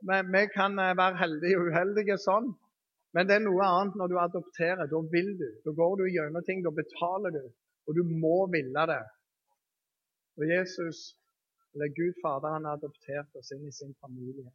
vi 0.07 0.43
kan 0.53 0.77
eh, 0.79 0.95
være 0.97 1.17
heldige 1.17 1.59
og 1.59 1.69
uheldige 1.71 2.17
sånn, 2.21 2.51
men 3.17 3.27
det 3.27 3.37
er 3.37 3.45
noe 3.45 3.65
annet 3.65 3.95
når 3.97 4.11
du 4.11 4.17
adopterer. 4.21 4.89
Da 4.89 4.99
vil 5.13 5.31
du. 5.39 5.47
Da 5.65 5.73
går 5.73 5.95
du 5.97 6.03
gjennom 6.11 6.43
ting, 6.45 6.61
da 6.61 6.73
betaler 6.75 7.33
du. 7.33 7.45
Og 7.87 7.97
du 7.97 8.03
må 8.05 8.45
ville 8.53 8.83
det. 8.91 9.03
Og 10.37 10.45
Jesus, 10.45 10.99
eller 11.73 11.93
Gud 11.97 12.19
Fader, 12.21 12.57
han 12.57 12.67
har 12.67 12.77
adoptert 12.77 13.39
oss 13.39 13.49
inn 13.55 13.65
i 13.65 13.73
sin 13.73 13.95
familie. 14.03 14.51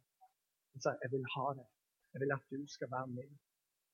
Han 0.73 0.85
sa, 0.85 0.95
'Jeg 0.95 1.11
vil 1.11 1.25
ha 1.35 1.47
det. 1.59 1.67
Jeg 2.13 2.21
vil 2.21 2.35
at 2.37 2.45
du 2.51 2.67
skal 2.75 2.91
være 2.91 3.07
min'. 3.17 3.39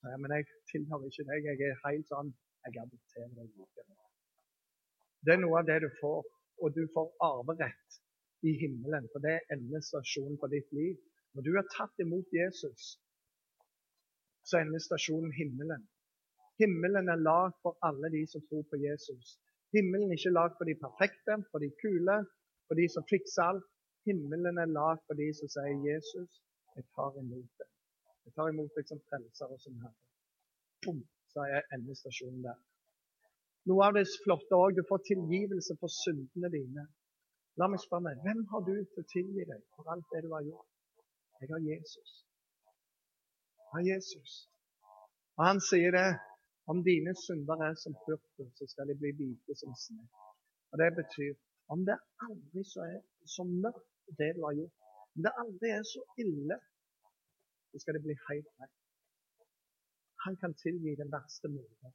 Ja, 0.07 0.15
men 0.21 0.31
jeg 0.35 0.45
tilhører 0.71 1.09
ikke 1.09 1.25
deg. 1.29 1.47
Jeg 1.49 1.71
er 1.71 1.81
helt 1.85 2.07
sånn 2.11 2.31
Jeg 2.67 2.81
adopterer 2.83 3.33
deg. 3.35 3.97
Det 5.25 5.33
er 5.35 5.41
noe 5.43 5.59
av 5.59 5.67
det 5.67 5.79
du 5.83 5.89
får. 5.99 6.23
Og 6.63 6.73
du 6.75 6.83
får 6.93 7.11
arverett 7.23 7.99
i 8.49 8.51
himmelen, 8.61 9.05
for 9.11 9.23
det 9.23 9.35
er 9.35 9.53
endestasjonen 9.55 10.35
på 10.41 10.49
ditt 10.51 10.71
liv. 10.75 10.97
Når 11.35 11.45
du 11.45 11.51
har 11.55 11.67
tatt 11.75 12.03
imot 12.03 12.35
Jesus, 12.35 12.89
så 14.43 14.59
er 14.59 14.83
stasjonen 14.83 15.31
himmelen. 15.37 15.85
Himmelen 16.59 17.11
er 17.13 17.23
lag 17.23 17.55
for 17.63 17.77
alle 17.87 18.11
de 18.15 18.25
som 18.27 18.43
tror 18.49 18.65
på 18.71 18.79
Jesus. 18.83 19.37
Himmelen 19.75 20.11
er 20.11 20.19
ikke 20.19 20.35
lag 20.35 20.55
for 20.57 20.67
de 20.67 20.75
perfekte, 20.83 21.39
for 21.51 21.63
de 21.63 21.71
kule, 21.83 22.17
for 22.67 22.79
de 22.79 22.87
som 22.91 23.07
fikser 23.11 23.43
alt. 23.45 23.67
Himmelen 24.07 24.59
er 24.63 24.71
lag 24.79 24.99
for 25.07 25.19
de 25.21 25.27
som 25.39 25.51
sier 25.55 25.75
'Jesus, 25.85 26.41
jeg 26.75 26.83
tar 26.95 27.11
imot 27.23 27.51
deg'. 27.59 27.78
Jeg 28.29 28.35
tar 28.37 28.49
imot 28.51 28.75
deg 28.77 28.85
som 28.85 28.99
frelser 29.09 29.53
og 29.55 29.61
som 29.63 29.77
herre. 29.81 29.95
Bom, 30.85 30.99
så 31.33 31.47
er 31.49 31.63
endestasjonen 31.73 32.43
der. 32.43 32.59
Noe 33.71 33.87
av 33.87 33.95
det 33.97 34.03
flotte 34.21 34.53
òg, 34.53 34.75
du 34.77 34.83
får 34.85 35.01
tilgivelse 35.07 35.75
for 35.81 35.89
syndene 35.95 36.51
dine. 36.53 36.83
La 37.57 37.65
meg 37.73 37.81
spørre 37.81 38.05
meg, 38.05 38.21
hvem 38.21 38.43
har 38.51 38.61
du 38.67 38.69
til 38.75 39.01
å 39.01 39.07
tilgi 39.15 39.47
deg 39.49 39.65
for 39.73 39.89
alt 39.95 40.05
det 40.13 40.21
du 40.27 40.29
har 40.35 40.45
gjort? 40.45 40.69
Jeg 41.41 41.49
har 41.55 41.65
Jesus. 41.65 42.13
Jeg 43.57 43.73
har 43.73 43.85
Jesus. 43.87 44.37
Og 45.39 45.45
han 45.49 45.65
sier 45.71 45.97
det 45.97 46.09
Om 46.69 46.83
dine 46.85 47.15
synder 47.17 47.63
er 47.65 47.77
som 47.81 47.95
purpur, 48.05 48.45
så 48.53 48.65
skal 48.69 48.91
de 48.91 48.95
bli 49.01 49.09
hvite 49.17 49.55
som 49.57 49.71
snø. 49.73 50.03
Og 50.69 50.77
Det 50.77 50.89
betyr 50.99 51.31
om 51.73 51.81
det 51.87 51.95
aldri 52.27 52.61
så 52.73 52.83
er 52.85 52.99
så 53.25 53.41
mørkt 53.49 54.13
det 54.19 54.35
du 54.37 54.43
har 54.45 54.53
gjort, 54.59 54.75
om 55.15 55.25
det 55.25 55.31
aldri 55.43 55.71
er 55.79 55.87
så 55.93 56.03
ille, 56.21 56.59
så 57.71 57.81
skal 57.81 57.97
det 57.97 58.03
bli 58.05 58.15
helt 58.27 58.51
rett. 58.61 58.77
Han 60.25 60.35
kan 60.41 60.53
tilgi 60.63 60.95
den 60.99 61.11
verste 61.17 61.47
morder, 61.55 61.91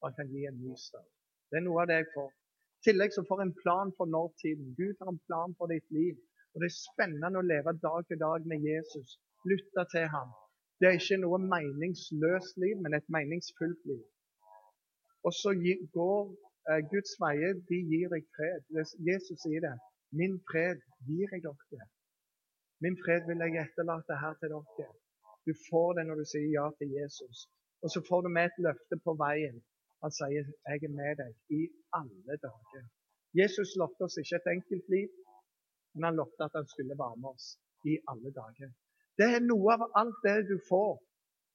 og 0.00 0.08
han 0.08 0.16
kan 0.18 0.32
gi 0.34 0.44
en 0.46 0.60
ny 0.64 0.74
start. 0.86 1.10
Det 1.50 1.58
er 1.60 1.66
noe 1.66 1.82
av 1.82 1.90
det 1.90 1.98
jeg 2.00 2.12
får. 2.14 2.30
I 2.30 2.86
tillegg 2.88 3.12
så 3.16 3.24
får 3.28 3.40
jeg 3.40 3.48
en 3.48 3.58
plan 3.62 3.90
for 3.98 4.10
nåtiden. 4.14 4.72
Gud 4.78 4.94
har 5.00 5.10
en 5.12 5.20
plan 5.28 5.54
for 5.58 5.72
ditt 5.72 5.90
liv. 5.98 6.16
Og 6.52 6.62
Det 6.62 6.68
er 6.70 6.76
spennende 6.78 7.40
å 7.40 7.48
leve 7.52 7.72
dag 7.86 8.00
til 8.08 8.18
dag 8.22 8.48
med 8.50 8.66
Jesus. 8.70 9.18
Lytte 9.50 9.84
til 9.92 10.06
ham. 10.14 10.30
Det 10.78 10.88
er 10.88 10.98
ikke 10.98 11.20
noe 11.22 11.38
meningsløst 11.54 12.58
liv, 12.64 12.76
men 12.82 12.94
et 12.98 13.08
meningsfullt 13.16 13.82
liv. 13.90 14.04
Og 15.26 15.32
så 15.40 15.54
går 15.96 16.20
eh, 16.70 16.80
Guds 16.92 17.14
veier, 17.24 17.54
de 17.70 17.78
gir 17.90 18.12
deg 18.14 18.26
fred. 18.36 18.62
Jesus 19.10 19.42
sier 19.46 19.64
det. 19.66 19.74
Min 20.20 20.36
fred 20.50 20.82
gir 21.08 21.30
jeg 21.32 21.42
dere. 21.46 21.88
Min 22.84 22.96
fred 23.02 23.22
vil 23.28 23.40
jeg 23.44 23.62
etterlate 23.64 24.14
her 24.22 24.34
til 24.40 24.50
dere. 24.54 24.94
Du 25.46 25.52
får 25.68 25.88
det 25.96 26.04
når 26.06 26.16
du 26.20 26.24
sier 26.32 26.50
ja 26.58 26.66
til 26.78 26.90
Jesus. 26.98 27.38
Og 27.82 27.88
så 27.94 28.00
får 28.08 28.20
du 28.24 28.28
med 28.36 28.44
et 28.48 28.58
løfte 28.66 28.96
på 29.06 29.12
veien. 29.24 29.58
Han 30.02 30.12
sier 30.20 30.44
'Jeg 30.44 30.78
er 30.88 30.94
med 31.00 31.12
deg 31.22 31.32
i 31.60 31.62
alle 31.98 32.34
dager'. 32.46 32.88
Jesus 33.40 33.70
lovte 33.82 34.02
oss 34.06 34.16
ikke 34.22 34.36
et 34.40 34.50
enkelt 34.56 34.86
liv, 34.96 35.08
men 35.94 36.04
han 36.08 36.18
lovte 36.20 36.42
at 36.46 36.58
han 36.58 36.68
skulle 36.72 37.00
være 37.02 37.16
med 37.22 37.30
oss 37.34 37.46
i 37.90 37.94
alle 38.12 38.30
dager. 38.40 38.70
Det 39.18 39.28
er 39.36 39.48
noe 39.50 39.68
av 39.76 39.82
alt 40.00 40.18
det 40.26 40.38
du 40.52 40.56
får 40.72 40.92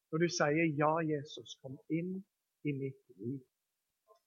når 0.09 0.17
du 0.24 0.29
sier 0.39 0.65
'Ja, 0.79 0.93
Jesus, 1.13 1.50
kom 1.62 1.75
inn 2.00 2.12
i 2.69 2.71
mitt 2.81 3.03
liv'. 3.21 3.48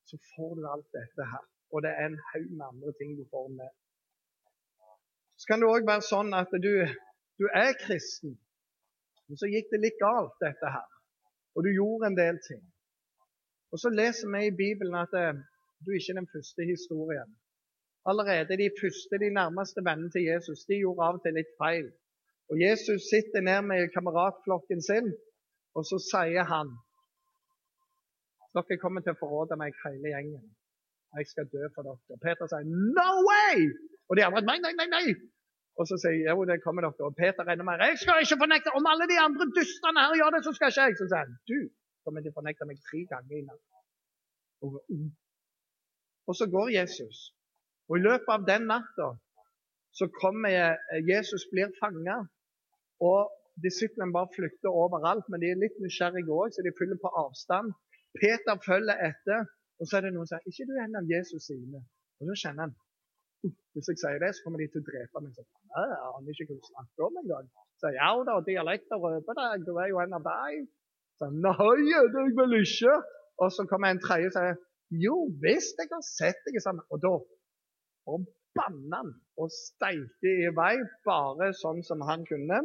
Så 0.08 0.16
får 0.32 0.50
du 0.58 0.62
alt 0.74 0.90
dette 0.98 1.22
her. 1.32 1.44
Og 1.72 1.78
det 1.84 1.92
er 2.00 2.06
en 2.06 2.22
haug 2.30 2.50
med 2.58 2.66
andre 2.72 2.92
ting 2.98 3.10
du 3.20 3.24
får 3.34 3.48
med. 3.60 3.70
Så 5.42 5.50
kan 5.50 5.58
det 5.58 5.66
òg 5.66 5.88
være 5.88 6.06
sånn 6.06 6.28
at 6.38 6.52
du, 6.62 6.70
du 7.42 7.48
er 7.50 7.72
kristen, 7.80 8.36
men 9.26 9.38
så 9.40 9.48
gikk 9.50 9.72
det 9.72 9.80
litt 9.82 9.96
galt, 9.98 10.36
dette 10.38 10.68
her. 10.70 10.86
Og 11.58 11.66
du 11.66 11.72
gjorde 11.72 12.12
en 12.12 12.18
del 12.18 12.38
ting. 12.46 12.60
Og 13.74 13.80
så 13.82 13.90
leser 13.90 14.30
vi 14.30 14.44
i 14.46 14.54
Bibelen 14.54 14.94
at 15.00 15.16
eh, 15.18 15.40
du 15.82 15.90
er 15.90 15.98
ikke 15.98 16.14
den 16.20 16.30
første 16.30 16.66
historien. 16.68 17.34
Allerede 18.06 18.60
de 18.60 18.70
første, 18.78 19.18
de 19.18 19.32
nærmeste 19.34 19.82
vennene 19.88 20.14
til 20.14 20.28
Jesus, 20.30 20.62
de 20.70 20.78
gjorde 20.78 21.08
av 21.08 21.18
og 21.18 21.26
til 21.26 21.34
litt 21.34 21.50
feil. 21.58 21.90
Og 22.54 22.62
Jesus 22.62 23.10
sitter 23.10 23.42
ned 23.42 23.66
med 23.66 23.90
kameratflokken 23.96 24.82
sin, 24.86 25.10
og 25.74 25.88
så 25.90 25.98
sier 26.06 26.46
han 26.54 26.70
Dere 28.54 28.78
kommer 28.78 29.02
til 29.02 29.16
å 29.16 29.18
forråde 29.24 29.56
meg 29.58 29.74
hele 29.82 30.12
gjengen. 30.12 30.46
Jeg 31.18 31.28
skal 31.34 31.50
dø 31.50 31.66
for 31.74 31.88
dere. 31.88 32.20
Peter 32.20 32.50
sier 32.52 32.68
No 32.68 33.10
way! 33.26 33.72
Og 34.12 34.18
de 34.18 34.24
andre 34.26 34.42
nei, 34.44 34.58
nei, 34.60 34.74
nei, 34.76 34.88
nei. 34.92 35.06
Og 35.80 35.88
så 35.88 35.96
sier 35.96 36.18
jeg 36.20 36.34
jo, 36.36 36.44
det 36.44 36.58
kommer 36.60 36.84
dere. 36.84 37.06
Og 37.08 37.14
Peter 37.16 37.46
regner 37.48 37.64
med 37.64 37.80
jeg 37.80 38.00
skal 38.02 38.20
ikke 38.20 38.42
fornekte. 38.44 38.74
Om 38.76 38.88
alle 38.92 39.08
de 39.08 39.16
andre 39.26 39.46
dustene 39.56 40.04
her 40.04 40.18
gjør 40.20 40.34
det, 40.34 40.42
så 40.44 40.52
skal 40.56 40.72
ikke 40.72 40.84
jeg. 40.84 40.96
Så 41.00 41.06
sier 41.08 41.22
han 41.24 41.38
du 41.48 41.58
kommer 42.04 42.20
til 42.20 42.34
å 42.34 42.36
fornekte 42.36 42.68
meg 42.68 42.82
tre 42.90 43.00
ganger 43.08 43.38
i 43.38 43.44
natt. 43.46 43.62
Og, 44.66 44.76
og 46.28 46.36
så 46.36 46.48
går 46.54 46.74
Jesus. 46.74 47.22
Og 47.88 47.96
i 47.98 48.04
løpet 48.04 48.34
av 48.36 48.44
den 48.50 48.68
natta 48.68 49.08
så 49.96 50.08
kommer 50.20 50.76
Jesus 51.08 51.48
blir 51.52 51.72
fanga. 51.80 52.20
Og 53.08 53.32
disiplene 53.64 54.12
bare 54.12 54.32
flykter 54.36 54.76
overalt, 54.84 55.24
men 55.32 55.40
de 55.40 55.50
er 55.52 55.60
litt 55.60 55.80
nysgjerrige 55.80 56.36
òg, 56.36 56.52
så 56.52 56.64
de 56.64 56.76
fyller 56.76 57.00
på 57.00 57.10
avstand. 57.24 57.72
Peter 58.20 58.60
følger 58.66 59.08
etter, 59.08 59.48
og 59.80 59.88
så 59.88 59.98
er 59.98 60.06
det 60.06 60.14
noen 60.14 60.28
som 60.28 60.36
sier 60.36 60.52
ikke 60.52 60.68
du 60.68 60.78
en 60.84 61.00
av 61.00 61.10
Jesus 61.16 61.48
sine. 61.48 61.80
Og 62.20 62.28
så 62.28 62.38
kjenner 62.44 62.68
han 62.68 62.74
hvis 63.42 63.88
jeg 63.88 63.98
sier 64.02 64.20
det, 64.22 64.30
så 64.34 64.44
kommer 64.44 64.60
de 64.62 64.68
til 64.70 64.82
å 64.82 64.86
drepe 64.86 65.22
meg. 65.24 65.32
Så, 65.34 65.44
jeg 65.72 65.96
aner 66.08 66.34
ikke 66.34 66.48
hva 66.50 66.58
du 66.58 66.68
snakker 66.68 67.06
om 67.06 67.18
engang. 67.22 67.48
Så 67.80 67.90
ja 67.96 68.10
da, 68.28 68.36
dialekter 68.46 69.00
røper 69.02 69.38
deg, 69.38 69.64
du 69.66 69.72
er 69.80 69.88
jo 69.90 70.02
en 70.02 70.18
av 70.18 70.26
deg. 70.26 70.66
Så 71.18 71.28
nei, 71.32 71.54
det 71.56 72.20
er 72.20 72.28
jeg 72.28 72.36
vel 72.38 72.58
ikke. 72.60 72.98
Og 73.42 73.54
så 73.54 73.66
kommer 73.70 73.94
en 73.94 74.02
tredje 74.02 74.30
og 74.30 74.36
sier 74.36 74.60
jo 75.02 75.14
visst, 75.40 75.80
jeg 75.80 75.88
har 75.90 76.04
sett 76.04 76.44
deg 76.46 76.60
sammen. 76.62 76.84
Og 76.92 77.00
da 77.02 77.14
forbanna 78.04 79.00
han 79.00 79.12
og 79.40 79.50
steikte 79.56 80.34
i 80.44 80.52
vei 80.54 80.74
bare 81.08 81.50
sånn 81.56 81.80
som 81.88 82.04
han 82.06 82.26
kunne. 82.28 82.60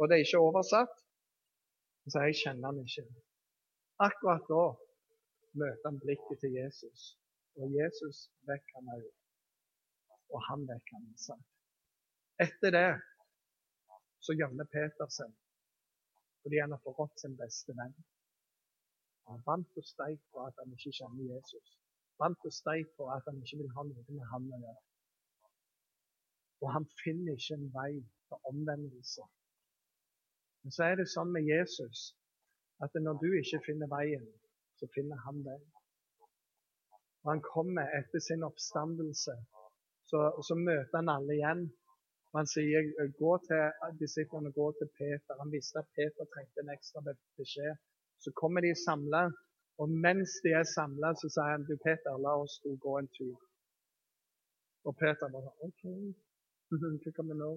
Og 0.00 0.08
det 0.08 0.16
er 0.16 0.24
ikke 0.24 0.40
oversatt. 0.48 0.94
Så 2.08 2.24
jeg 2.26 2.40
kjenner 2.40 2.72
han 2.72 2.80
ikke. 2.80 3.04
Akkurat 4.00 4.48
da 4.48 4.64
møter 5.60 5.90
han 5.90 6.00
blikket 6.00 6.40
til 6.40 6.56
Jesus. 6.56 7.10
Og 7.60 7.74
Jesus 7.76 8.30
vekker 8.48 8.86
meg 8.86 9.04
øyet 9.04 9.29
og 10.30 10.42
han 10.48 10.66
vekker 10.68 10.96
han 10.96 11.44
Etter 12.44 12.74
det 12.76 12.90
så 14.24 14.36
gjemmer 14.36 14.68
Peter 14.72 15.08
seg 15.12 15.32
fordi 16.40 16.60
han 16.62 16.72
har 16.72 16.80
forrådt 16.84 17.20
sin 17.20 17.34
beste 17.36 17.74
venn. 17.76 17.96
Han 19.28 19.42
vant 19.46 19.80
og 19.80 19.84
steik 19.84 20.22
på 20.32 20.44
at 20.46 20.56
han 20.60 20.70
ikke 20.72 20.92
kjenner 20.98 21.34
Jesus. 21.34 21.74
Vant 22.22 22.46
og 22.48 22.54
steik 22.54 22.88
på 22.96 23.08
at 23.12 23.28
han 23.28 23.42
ikke 23.42 23.58
vil 23.60 23.74
ha 23.76 23.84
noe 23.88 24.04
med 24.08 24.24
ham 24.30 24.46
å 24.48 24.60
gjøre. 24.62 24.80
Og 26.64 26.72
han 26.76 26.88
finner 27.02 27.36
ikke 27.36 27.58
en 27.58 27.68
vei 27.76 27.92
til 28.00 28.48
omvendelse. 28.52 29.28
Men 30.62 30.76
så 30.76 30.88
er 30.88 30.96
det 31.00 31.08
sånn 31.12 31.32
med 31.36 31.44
Jesus 31.48 32.06
at 32.84 32.96
når 33.04 33.20
du 33.20 33.28
ikke 33.36 33.62
finner 33.66 33.92
veien, 33.92 34.26
så 34.80 34.88
finner 34.96 35.20
han 35.26 35.44
deg. 35.44 35.62
Og 37.22 37.34
han 37.34 37.42
kommer 37.44 37.92
etter 38.00 38.24
sin 38.24 38.44
oppstandelse 38.48 39.36
så, 40.10 40.20
så 40.48 40.54
møter 40.68 40.96
han 41.00 41.12
alle 41.16 41.36
igjen. 41.36 41.62
Han 42.36 42.46
sier 42.46 42.86
gå 43.18 43.32
til 43.46 43.94
disiplene, 44.02 44.52
gå 44.54 44.66
til 44.78 44.88
Peter. 44.98 45.38
Han 45.42 45.52
visste 45.54 45.82
at 45.82 45.92
Peter 45.98 46.28
trengte 46.34 46.62
en 46.62 46.74
ekstra 46.76 47.02
beskjed. 47.38 47.78
Så 48.22 48.32
kommer 48.40 48.62
de 48.62 48.72
samla, 48.86 49.22
og 49.80 49.94
mens 50.04 50.36
de 50.44 50.52
er 50.60 50.66
samla, 50.76 51.14
så 51.20 51.30
sier 51.34 51.54
han 51.54 51.66
du 51.68 51.74
Peter, 51.86 52.18
la 52.26 52.36
oss 52.44 52.60
gå 52.86 52.96
en 53.00 53.10
tur. 53.18 53.38
Og 54.86 54.96
Peter 55.02 55.32
bare 55.34 55.52
OK, 55.66 55.82
hva 57.02 57.12
kan 57.16 57.30
vi 57.30 57.36
nå? 57.42 57.52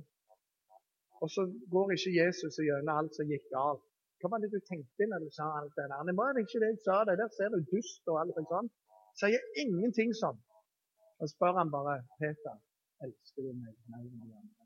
Og 1.24 1.30
så 1.32 1.46
går 1.74 1.94
ikke 1.96 2.16
Jesus 2.20 2.58
gjennom 2.60 2.96
alt 2.98 3.16
som 3.16 3.30
gikk 3.32 3.46
galt. 3.54 3.84
Hva 4.20 4.32
var 4.32 4.42
det 4.44 4.50
du 4.56 4.60
tenkte 4.64 5.08
når 5.12 5.26
du 5.26 5.30
sa 5.36 5.46
alt 5.60 5.76
det 5.78 5.86
der? 5.92 6.04
Det 6.08 6.16
var 6.20 6.40
ikke 6.40 6.62
det 6.64 6.72
jeg 6.74 6.82
sa, 6.88 6.98
det 7.08 7.20
der 7.20 7.32
ser 7.38 7.54
du 7.54 7.60
dust 7.76 8.12
og 8.12 8.20
alt 8.22 8.42
sånt. 8.50 8.74
Sier 9.20 9.44
ingenting 9.64 10.12
sånn. 10.20 10.40
Og 11.24 11.30
spør 11.30 11.54
han 11.62 11.70
bare 11.78 11.96
Peter, 12.20 12.56
elsker 13.06 13.42
du 13.46 13.52
meg 13.64 13.76
mer 13.92 14.02
enn 14.08 14.24
de 14.24 14.32
andre? 14.40 14.66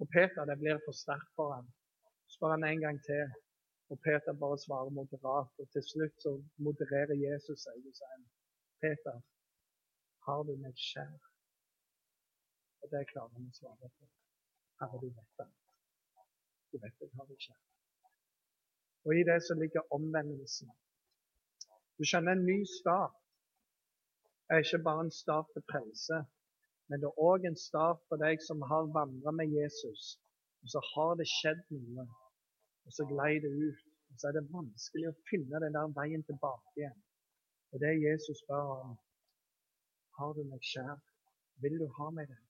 Og 0.00 0.06
Peter, 0.14 0.42
det 0.48 0.56
blir 0.62 0.78
for 0.86 0.96
sterkt 1.02 1.34
for 1.36 1.52
ham. 1.56 1.66
Spør 2.34 2.54
han 2.54 2.64
en 2.68 2.80
gang 2.84 3.00
til, 3.08 3.34
og 3.90 4.00
Peter 4.06 4.38
bare 4.44 4.58
svarer 4.64 4.94
moderat. 5.00 5.52
Og 5.60 5.68
til 5.74 5.84
slutt 5.90 6.16
så 6.24 6.32
modererer 6.68 7.20
Jesus 7.26 7.66
seg 7.66 7.84
og 7.90 7.98
sier 8.00 8.24
Peter, 8.84 9.20
har 10.26 10.40
du 10.48 10.54
meg 10.64 10.80
kjær? 10.88 11.14
Og 12.80 12.90
det 12.96 13.04
klarer 13.12 13.36
han 13.36 13.52
å 13.52 13.60
svare 13.60 13.92
på. 13.98 14.10
Herre, 14.80 15.04
du 15.04 15.08
vet. 15.20 15.54
Du 16.72 16.80
vet 16.80 17.04
jeg 17.04 17.12
har 17.20 17.30
deg 17.34 17.46
kjær. 17.46 17.62
Og 19.04 19.16
i 19.20 19.28
det 19.28 19.40
så 19.44 19.60
ligger 19.62 19.96
omvendelsen. 20.00 20.72
Du 22.00 22.08
skjønner 22.08 22.38
en 22.38 22.48
ny 22.48 22.60
start 22.80 23.24
er 24.50 24.58
ikke 24.58 24.84
bare 24.88 25.04
en 25.04 25.10
start 25.22 25.46
til 25.52 25.62
frelse, 25.70 26.18
men 26.88 27.00
det 27.00 27.08
er 27.08 27.20
òg 27.30 27.44
en 27.44 27.60
start 27.68 28.00
for 28.08 28.20
deg 28.24 28.40
som 28.48 28.62
har 28.70 28.88
vandra 28.98 29.30
med 29.40 29.52
Jesus. 29.58 30.02
Og 30.62 30.72
så 30.72 30.80
har 30.92 31.12
det 31.20 31.28
skjedd 31.30 31.60
noe, 31.74 32.06
og 32.86 32.96
så 32.96 33.06
glei 33.12 33.34
det 33.44 33.52
ut. 33.66 33.84
Og 34.10 34.20
så 34.20 34.30
er 34.30 34.38
det 34.38 34.48
vanskelig 34.54 35.10
å 35.10 35.18
finne 35.28 35.60
den 35.64 35.76
der 35.76 35.92
veien 35.98 36.24
tilbake 36.30 36.80
igjen. 36.80 36.96
Og 37.72 37.82
det 37.84 37.92
Jesus 38.00 38.40
spør 38.40 38.70
om, 38.78 38.94
har 40.18 40.32
du 40.34 40.42
meg 40.48 40.64
kjær? 40.72 40.96
Vil 41.62 41.76
du 41.82 41.86
ha 41.98 42.08
meg 42.16 42.30
det? 42.32 42.40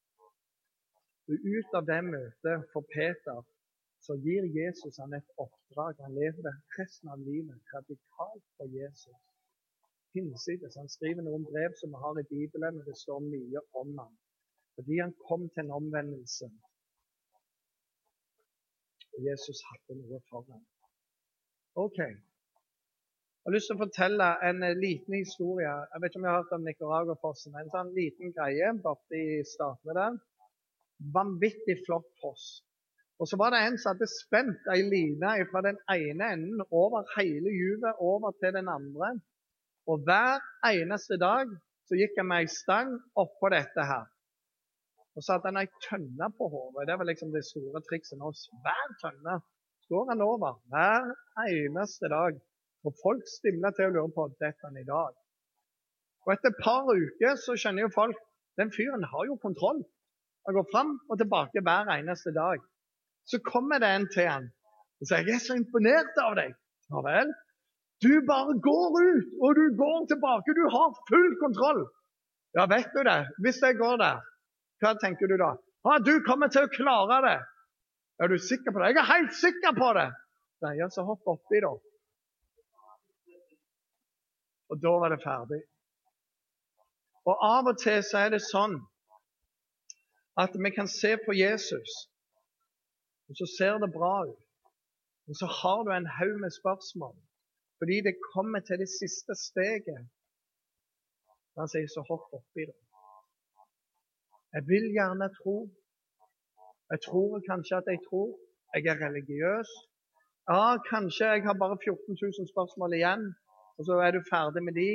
Og 1.28 1.48
Ut 1.54 1.74
av 1.80 1.88
det 1.90 1.98
møtet 2.06 2.68
for 2.72 2.86
Peter 2.94 3.42
så 4.06 4.14
gir 4.24 4.46
Jesus 4.54 5.00
han 5.02 5.18
et 5.18 5.34
oppdrag. 5.42 5.98
Han 6.06 6.14
lever 6.14 6.54
resten 6.78 7.10
av 7.12 7.26
livet 7.26 7.74
radikalt 7.74 8.46
for 8.56 8.70
Jesus 8.78 9.27
hinsides. 10.18 10.78
Han 10.80 10.90
skriver 10.92 11.24
noen 11.26 11.44
brev 11.50 11.74
som 11.80 11.92
vi 11.94 12.00
har 12.04 12.20
i 12.20 12.28
Bibelen, 12.32 12.80
og 12.80 12.88
det 12.88 12.96
står 13.02 13.20
mye 13.26 13.62
om 13.82 13.92
ham. 14.02 14.14
Fordi 14.78 14.98
han 15.02 15.14
kom 15.28 15.48
til 15.48 15.64
en 15.64 15.76
omvendelse. 15.80 16.48
Og 19.14 19.20
Jesus 19.28 19.62
hadde 19.68 19.98
noe 20.00 20.20
for 20.30 20.46
ham. 20.50 20.64
OK. 21.84 21.98
Jeg 21.98 23.50
har 23.50 23.54
lyst 23.56 23.70
til 23.70 23.78
å 23.78 23.84
fortelle 23.84 24.28
en 24.48 24.64
liten 24.82 25.14
historie. 25.16 25.72
Jeg 25.92 26.02
vet 26.02 26.10
ikke 26.10 26.20
om 26.20 26.26
jeg 26.26 26.34
har 26.34 26.42
hørt 26.42 26.56
om 26.56 26.64
Nicaraguafossen. 26.68 27.54
En 27.56 27.70
sånn 27.74 27.92
liten 27.96 28.34
greie 28.36 28.72
borte 28.84 29.18
i 29.18 29.38
statene 29.54 29.96
der. 29.98 30.18
Vanvittig 31.14 31.78
flott 31.86 32.10
foss. 32.22 32.48
Og 33.18 33.26
så 33.30 33.38
var 33.40 33.50
det 33.54 33.62
en 33.66 33.78
som 33.78 33.94
hadde 33.94 34.10
spent 34.10 34.68
ei 34.74 34.82
line 34.86 35.32
fra 35.50 35.62
den 35.66 35.78
ene 35.90 36.28
enden 36.36 36.62
over 36.82 37.08
hele 37.16 37.50
juvet 37.54 38.02
over 38.10 38.34
til 38.42 38.54
den 38.58 38.70
andre. 38.70 39.10
Og 39.88 40.04
hver 40.06 40.42
eneste 40.68 41.16
dag 41.20 41.50
så 41.88 41.96
gikk 41.96 42.18
jeg 42.18 42.28
med 42.28 42.44
ei 42.44 42.50
stang 42.52 42.90
oppå 43.16 43.48
dette 43.54 43.84
her. 43.90 44.04
Og 45.16 45.24
så 45.24 45.34
hadde 45.34 45.50
han 45.50 45.60
ei 45.62 45.70
tønne 45.88 46.28
på 46.38 46.48
hodet. 46.52 46.86
Det 46.90 46.98
var 46.98 47.08
liksom 47.08 47.32
det 47.32 47.46
store 47.48 47.80
trikset 47.88 48.20
nå. 48.20 48.28
Hver 48.64 48.92
tønne 49.02 49.38
går 49.88 50.10
han 50.12 50.24
over 50.26 50.60
hver 50.72 51.08
eneste 51.48 52.10
dag. 52.12 52.36
Og 52.86 52.94
folk 53.02 53.24
stimler 53.32 53.74
til 53.74 53.88
å 53.88 53.94
lure 53.96 54.14
på 54.14 54.28
dette 54.36 54.68
han 54.68 54.76
i 54.78 54.86
dag. 54.86 55.16
Og 56.26 56.34
etter 56.34 56.52
et 56.52 56.60
par 56.62 56.86
uker 56.92 57.40
så 57.40 57.56
skjønner 57.56 57.86
jo 57.86 57.94
folk 57.96 58.20
den 58.60 58.70
fyren 58.74 59.06
har 59.10 59.24
jo 59.30 59.40
kontroll. 59.40 59.80
Han 60.46 60.56
går 60.58 60.70
fram 60.72 60.94
og 61.08 61.18
tilbake 61.20 61.64
hver 61.64 61.90
eneste 61.96 62.34
dag. 62.36 62.60
Så 63.30 63.40
kommer 63.44 63.80
det 63.82 63.90
en 63.94 64.08
til 64.12 64.28
han 64.28 64.48
og 65.00 65.06
sier 65.08 65.24
'Jeg 65.24 65.34
er 65.34 65.44
så 65.46 65.54
imponert 65.54 66.16
av 66.28 66.34
deg'. 66.38 66.54
Ja 66.90 67.00
vel? 67.08 67.28
Du 68.04 68.12
bare 68.26 68.54
går 68.68 68.98
ut, 69.10 69.30
og 69.42 69.54
du 69.58 69.64
går 69.82 70.06
tilbake. 70.12 70.54
Du 70.54 70.64
har 70.74 70.98
full 71.10 71.32
kontroll. 71.42 71.80
Ja, 72.56 72.66
vet 72.70 72.92
du 72.94 73.02
det? 73.10 73.20
Hvis 73.42 73.58
jeg 73.62 73.78
går 73.78 73.98
der, 74.02 74.20
hva 74.82 74.92
tenker 75.02 75.30
du 75.30 75.36
da? 75.40 75.56
Ja, 75.86 75.98
du 75.98 76.14
kommer 76.26 76.50
til 76.52 76.66
å 76.66 76.70
klare 76.72 77.18
det. 77.26 77.38
Er 78.22 78.30
du 78.30 78.38
sikker 78.38 78.74
på 78.74 78.82
det? 78.82 78.92
Jeg 78.92 79.02
er 79.02 79.12
helt 79.12 79.34
sikker 79.34 79.74
på 79.78 79.90
det. 79.98 80.06
Nei, 80.64 80.74
ja, 80.78 80.88
så 80.90 81.04
hopp 81.06 81.26
oppi, 81.30 81.60
da. 81.62 81.74
Og 84.68 84.80
da 84.82 84.94
var 85.02 85.14
det 85.14 85.22
ferdig. 85.22 85.60
Og 87.28 87.44
av 87.44 87.70
og 87.70 87.78
til 87.82 88.00
så 88.06 88.24
er 88.24 88.34
det 88.34 88.42
sånn 88.46 88.78
at 90.38 90.54
vi 90.54 90.70
kan 90.74 90.86
se 90.90 91.16
på 91.24 91.34
Jesus, 91.34 91.94
og 93.28 93.38
så 93.40 93.48
ser 93.56 93.80
det 93.82 93.90
bra 93.94 94.22
ut. 94.28 94.44
Men 95.26 95.36
så 95.36 95.48
har 95.60 95.82
du 95.84 95.90
en 95.92 96.06
haug 96.18 96.36
med 96.40 96.54
spørsmål 96.54 97.16
fordi 97.78 97.96
det 98.08 98.14
kommer 98.34 98.60
til 98.60 98.78
det 98.82 98.90
siste 99.00 99.34
steget. 99.48 100.02
Han 101.58 101.70
sier 101.70 101.88
så 101.90 102.02
hopp 102.10 102.26
oppi 102.38 102.62
det. 102.70 102.78
Jeg 104.54 104.62
vil 104.70 104.86
gjerne 104.96 105.28
tro. 105.40 105.56
Jeg 106.92 107.00
tror 107.06 107.40
kanskje 107.50 107.76
at 107.80 107.90
jeg 107.92 108.00
tror. 108.08 108.28
Jeg 108.74 108.84
er 108.92 108.98
religiøs. 109.06 109.70
Ja, 110.52 110.62
kanskje 110.92 111.26
jeg 111.32 111.42
har 111.48 111.56
bare 111.62 111.78
14 111.84 112.16
000 112.22 112.52
spørsmål 112.52 112.92
igjen, 112.98 113.22
og 113.76 113.82
så 113.88 113.94
er 114.06 114.10
du 114.12 114.20
ferdig 114.32 114.62
med 114.64 114.74
de. 114.80 114.90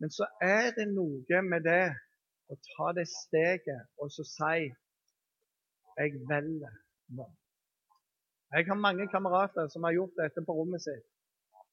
Men 0.00 0.10
så 0.18 0.26
er 0.56 0.66
det 0.78 0.86
noe 0.98 1.42
med 1.52 1.60
det 1.70 1.86
å 2.52 2.54
ta 2.70 2.86
det 2.98 3.06
steget 3.10 3.84
og 4.02 4.10
så 4.14 4.24
si 4.26 4.58
jeg 5.98 6.20
velger 6.30 6.74
nå. 7.18 7.26
Jeg 8.54 8.66
har 8.68 8.78
mange 8.86 9.06
kamerater 9.14 9.68
som 9.72 9.84
har 9.86 9.96
gjort 9.98 10.20
dette 10.22 10.44
på 10.46 10.54
rommet 10.58 10.82
sitt. 10.82 11.06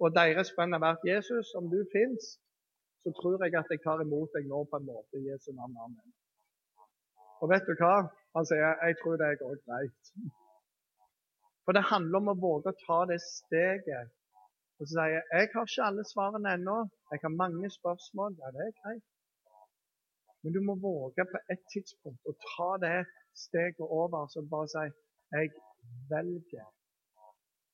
Og 0.03 0.15
deres 0.15 0.51
bønn 0.57 0.75
har 0.75 0.83
vært 0.83 1.07
Jesus, 1.07 1.53
om 1.59 1.69
du 1.71 1.79
fins, 1.93 2.35
så 3.03 3.13
tror 3.19 3.43
jeg 3.43 3.55
at 3.59 3.71
jeg 3.71 3.83
tar 3.83 4.03
imot 4.03 4.33
deg 4.35 4.49
nå 4.51 4.63
på 4.69 4.79
en 4.79 4.87
måte 4.89 5.21
i 5.21 5.27
Jesu 5.29 5.51
navn. 5.53 5.77
Amen. 5.85 6.15
Og 7.41 7.51
vet 7.51 7.67
du 7.69 7.75
hva? 7.79 7.95
Han 8.35 8.47
sier 8.49 8.65
jeg 8.65 8.97
tror 9.01 9.19
det 9.21 9.31
går 9.39 9.55
greit. 9.63 10.13
For 11.65 11.77
det 11.77 11.89
handler 11.91 12.21
om 12.21 12.33
å 12.33 12.39
våge 12.47 12.73
å 12.73 12.79
ta 12.83 12.99
det 13.09 13.21
steget 13.23 14.13
og 14.79 14.87
så 14.87 14.91
sier 14.91 15.11
jeg 15.13 15.23
jeg 15.31 15.51
har 15.53 15.67
ikke 15.67 15.83
alle 15.87 16.03
svarene 16.11 16.53
ennå. 16.57 16.77
Jeg 17.11 17.19
har 17.23 17.39
mange 17.43 17.69
spørsmål. 17.79 18.35
Ja, 18.41 18.51
det 18.55 18.63
er 18.65 18.73
greit. 18.81 19.05
Men 20.41 20.55
du 20.55 20.59
må 20.67 20.75
våge 20.89 21.25
på 21.31 21.41
et 21.53 21.63
tidspunkt 21.73 22.31
å 22.31 22.33
ta 22.49 22.69
det 22.85 22.99
steget 23.45 23.79
over 24.01 24.27
så 24.33 24.43
bare 24.51 24.71
si 24.73 24.83
jeg 25.35 25.53
velger 26.11 26.67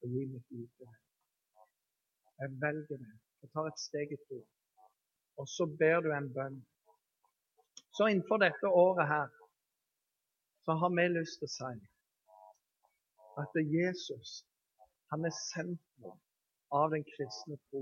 å 0.01 0.13
gi 0.13 0.27
mitt 0.33 0.47
liv 0.55 0.69
til 0.77 0.91
deg. 0.91 1.00
Jeg 2.41 2.49
velger 2.61 2.97
det. 2.97 3.13
Jeg 3.41 3.49
tar 3.53 3.67
et 3.69 3.79
steg 3.79 4.13
i 4.15 4.19
tro. 4.25 4.39
Og 5.39 5.47
så 5.55 5.65
ber 5.79 6.01
du 6.05 6.09
en 6.13 6.29
bønn. 6.37 6.57
Så 7.95 8.07
innenfor 8.09 8.41
dette 8.41 8.67
året 8.83 9.07
her 9.07 9.29
så 10.65 10.75
har 10.81 10.91
vi 10.97 11.05
lyst 11.17 11.41
til 11.41 11.49
å 11.49 11.55
si 11.57 11.73
at 13.41 13.59
Jesus 13.75 14.31
han 15.11 15.27
er 15.29 15.35
sentrum 15.37 16.17
av 16.79 16.93
den 16.93 17.03
kristne 17.13 17.57
tro. 17.69 17.81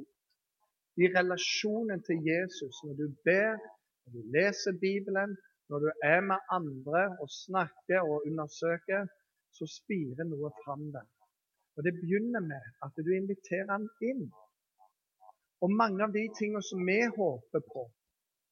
I 1.03 1.07
relasjonen 1.13 2.01
til 2.07 2.25
Jesus, 2.25 2.81
når 2.85 2.95
du 3.01 3.05
ber, 3.27 3.59
når 4.03 4.15
du 4.15 4.31
leser 4.35 4.79
Bibelen, 4.81 5.37
når 5.69 5.85
du 5.85 5.89
er 6.03 6.21
med 6.31 6.51
andre 6.57 7.03
og 7.21 7.29
snakker 7.45 8.01
og 8.01 8.25
undersøker, 8.27 9.07
så 9.57 9.65
spirer 9.79 10.27
noe 10.27 10.51
fram 10.63 10.89
der. 10.95 11.07
Og 11.77 11.83
Det 11.85 11.93
begynner 12.01 12.43
med 12.51 12.65
at 12.85 12.93
du 13.05 13.11
inviterer 13.15 13.71
han 13.71 13.87
inn. 14.09 14.25
Og 15.63 15.71
mange 15.81 16.03
av 16.05 16.11
de 16.15 16.25
tingene 16.39 16.63
som 16.63 16.83
vi 16.89 16.99
håper 17.19 17.63
på 17.71 17.85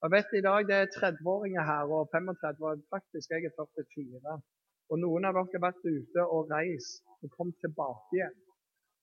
Jeg 0.04 0.14
vet 0.14 0.34
i 0.38 0.46
dag 0.46 0.66
det 0.70 0.76
er 0.78 0.92
30-åringer 0.94 1.64
her 1.72 1.94
og 1.98 2.10
35, 2.14 2.66
og 2.68 2.84
faktisk 2.94 3.32
jeg 3.34 3.48
er 3.50 3.54
44. 3.58 4.36
Og 4.92 5.00
noen 5.04 5.26
av 5.26 5.38
dere 5.38 5.48
har 5.56 5.64
vært 5.68 5.88
ute 5.88 6.26
og 6.36 6.52
reist 6.54 7.02
og 7.24 7.32
kommet 7.38 7.58
tilbake 7.64 8.20
igjen 8.20 8.36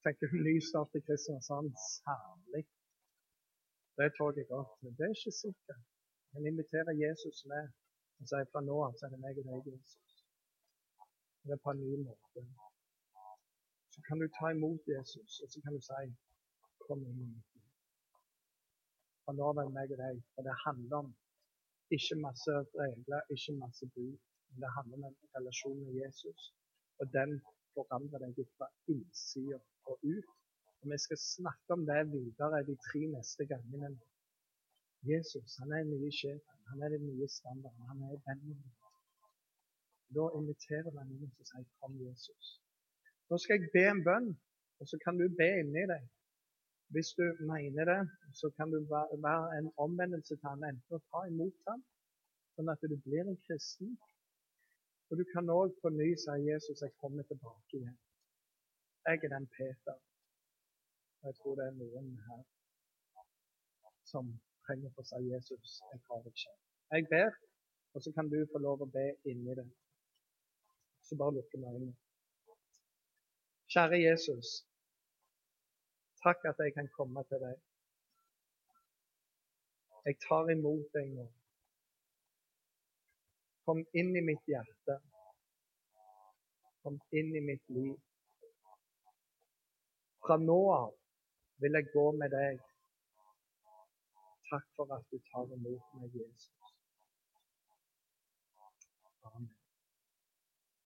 fikk 0.05 0.25
en 0.27 0.45
ny 0.47 0.55
start 0.69 0.97
i 0.99 1.01
Kristiansand. 1.07 1.71
Særlig. 1.97 2.63
Det 3.97 4.09
tar 4.17 4.31
jeg 4.39 4.47
godt. 4.53 4.73
Men 4.83 4.93
det 4.97 5.05
er 5.07 5.17
ikke 5.17 5.35
sikkert. 5.45 5.83
Men 6.33 6.51
inviterer 6.51 6.95
Jesus 7.05 7.39
med 7.53 7.65
og 8.21 8.29
sier 8.31 8.47
fra 8.53 8.61
nå 8.69 8.77
av 8.87 8.93
så 8.99 9.07
er 9.07 9.15
det 9.15 9.23
meg 9.25 9.41
og 9.41 9.49
deg, 9.49 9.73
Jesus. 9.73 10.13
Det 11.45 11.57
er 11.57 11.63
på 11.65 11.75
en 11.75 11.83
ny 11.87 11.97
måte. 12.09 12.45
Så 13.95 14.05
kan 14.07 14.21
du 14.23 14.27
ta 14.39 14.53
imot 14.55 14.93
Jesus, 14.95 15.41
og 15.43 15.49
så 15.53 15.65
kan 15.65 15.77
du 15.77 15.83
si 15.89 16.05
Kom 16.85 17.01
inn. 17.09 17.54
Fra 19.25 19.33
det 19.59 19.67
meg 19.77 19.93
og 19.95 20.01
deg. 20.05 20.23
For 20.35 20.47
det 20.47 20.57
handler 20.67 20.97
om 21.03 21.11
ikke 21.97 22.21
masse 22.27 22.55
regler, 22.81 23.21
ikke 23.35 23.57
masse 23.65 23.89
bud. 23.95 24.15
Men 24.49 24.63
det 24.63 24.71
handler 24.77 24.97
om 24.99 25.05
en 25.11 25.19
relasjon 25.37 25.81
med 25.87 25.95
Jesus. 26.03 26.41
Og 27.01 27.07
den 27.19 27.31
forandrer 27.75 28.25
deg 28.25 28.47
fra 28.57 28.69
innsida 28.93 29.61
og 29.91 29.97
ut. 30.15 30.29
Og 30.81 30.91
Vi 30.93 30.99
skal 31.05 31.19
snakke 31.35 31.69
om 31.77 31.87
det 31.91 32.03
videre 32.13 32.67
de 32.71 32.77
tre 32.89 33.03
neste 33.17 33.47
gangene. 33.53 33.91
Jesus 35.13 35.57
han 35.61 35.73
er 35.73 35.83
den 35.85 35.91
nye 36.01 36.13
sjefen, 36.21 36.59
han 36.71 36.83
er 36.83 36.89
den 36.89 37.07
nye 37.07 37.29
standarden, 37.29 37.89
han 37.91 38.03
er 38.03 38.21
vennen 38.27 38.57
din. 38.61 38.73
Da 40.17 40.25
inviterer 40.39 40.93
han 40.99 41.11
inn 41.15 41.33
og 41.41 41.47
sier 41.51 41.65
'Kom, 41.65 41.95
Jesus'. 42.07 42.51
Nå 43.29 43.39
skal 43.39 43.61
jeg 43.61 43.71
be 43.77 43.85
en 43.91 44.05
bønn, 44.09 44.29
og 44.81 44.89
så 44.89 44.97
kan 45.05 45.19
du 45.21 45.25
be 45.41 45.51
inni 45.61 45.85
deg. 45.93 46.03
Hvis 46.93 47.11
du 47.19 47.25
mener 47.53 47.85
det, 47.93 48.03
så 48.41 48.51
kan 48.57 48.71
du 48.71 48.79
være 48.91 49.59
en 49.59 49.73
omvendelse 49.85 50.37
til 50.37 50.49
han, 50.49 50.65
enten 50.71 50.97
å 50.99 51.03
ta 51.11 51.25
imot 51.31 51.57
ham, 51.69 51.85
sånn 52.57 52.73
at 52.73 52.83
du 52.93 52.97
blir 53.07 53.25
en 53.31 53.41
kristen. 53.47 53.95
Og 55.11 55.19
du 55.21 55.25
kan 55.33 55.51
òg 55.51 55.75
på 55.83 55.91
ny 55.95 56.09
si 56.25 56.35
'Jesus, 56.47 56.83
jeg 56.83 56.93
kommer 57.03 57.23
tilbake 57.23 57.77
igjen'. 57.79 58.01
Jeg 59.07 59.25
er 59.25 59.33
den 59.37 59.47
Peter. 59.57 59.97
Og 61.21 61.25
jeg 61.29 61.35
tror 61.41 61.55
det 61.59 61.67
er 61.67 61.79
noen 61.81 62.11
her 62.29 62.43
som 64.13 64.29
trenger 64.67 65.01
å 65.01 65.05
si 65.09 65.21
Jesus, 65.33 65.81
jeg 65.93 66.01
har 66.09 66.23
det 66.25 66.33
ikke. 66.37 66.55
Jeg 66.95 67.07
ber, 67.11 67.31
og 67.95 68.03
så 68.03 68.13
kan 68.17 68.29
du 68.33 68.39
få 68.53 68.59
lov 68.67 68.83
å 68.85 68.93
be 68.97 69.07
inni 69.31 69.55
det. 69.61 69.67
Så 71.07 71.17
bare 71.21 71.35
lukke 71.37 71.59
øynene. 71.59 71.95
Kjære 73.73 73.99
Jesus. 74.09 74.49
Takk 76.25 76.45
at 76.49 76.59
jeg 76.59 76.73
kan 76.75 76.89
komme 76.97 77.23
til 77.29 77.41
deg. 77.47 77.57
Jeg 80.07 80.17
tar 80.29 80.49
imot 80.55 80.87
deg 80.97 81.11
nå. 81.17 81.27
Kom 83.69 83.83
inn 84.01 84.17
i 84.17 84.23
mitt 84.25 84.49
hjerte. 84.49 84.97
Kom 86.85 86.97
inn 87.21 87.31
i 87.37 87.43
mitt 87.45 87.69
liv. 87.77 87.95
Fra 90.25 90.41
nå 90.41 90.59
av 90.79 90.97
vil 91.65 91.77
jeg 91.81 91.93
gå 91.93 92.07
med 92.23 92.33
deg. 92.39 92.61
Takk 94.49 94.67
for 94.77 94.97
at 94.97 95.05
du 95.13 95.21
tar 95.29 95.53
imot 95.59 95.97
meg, 96.01 96.21
Jesus. 96.23 96.64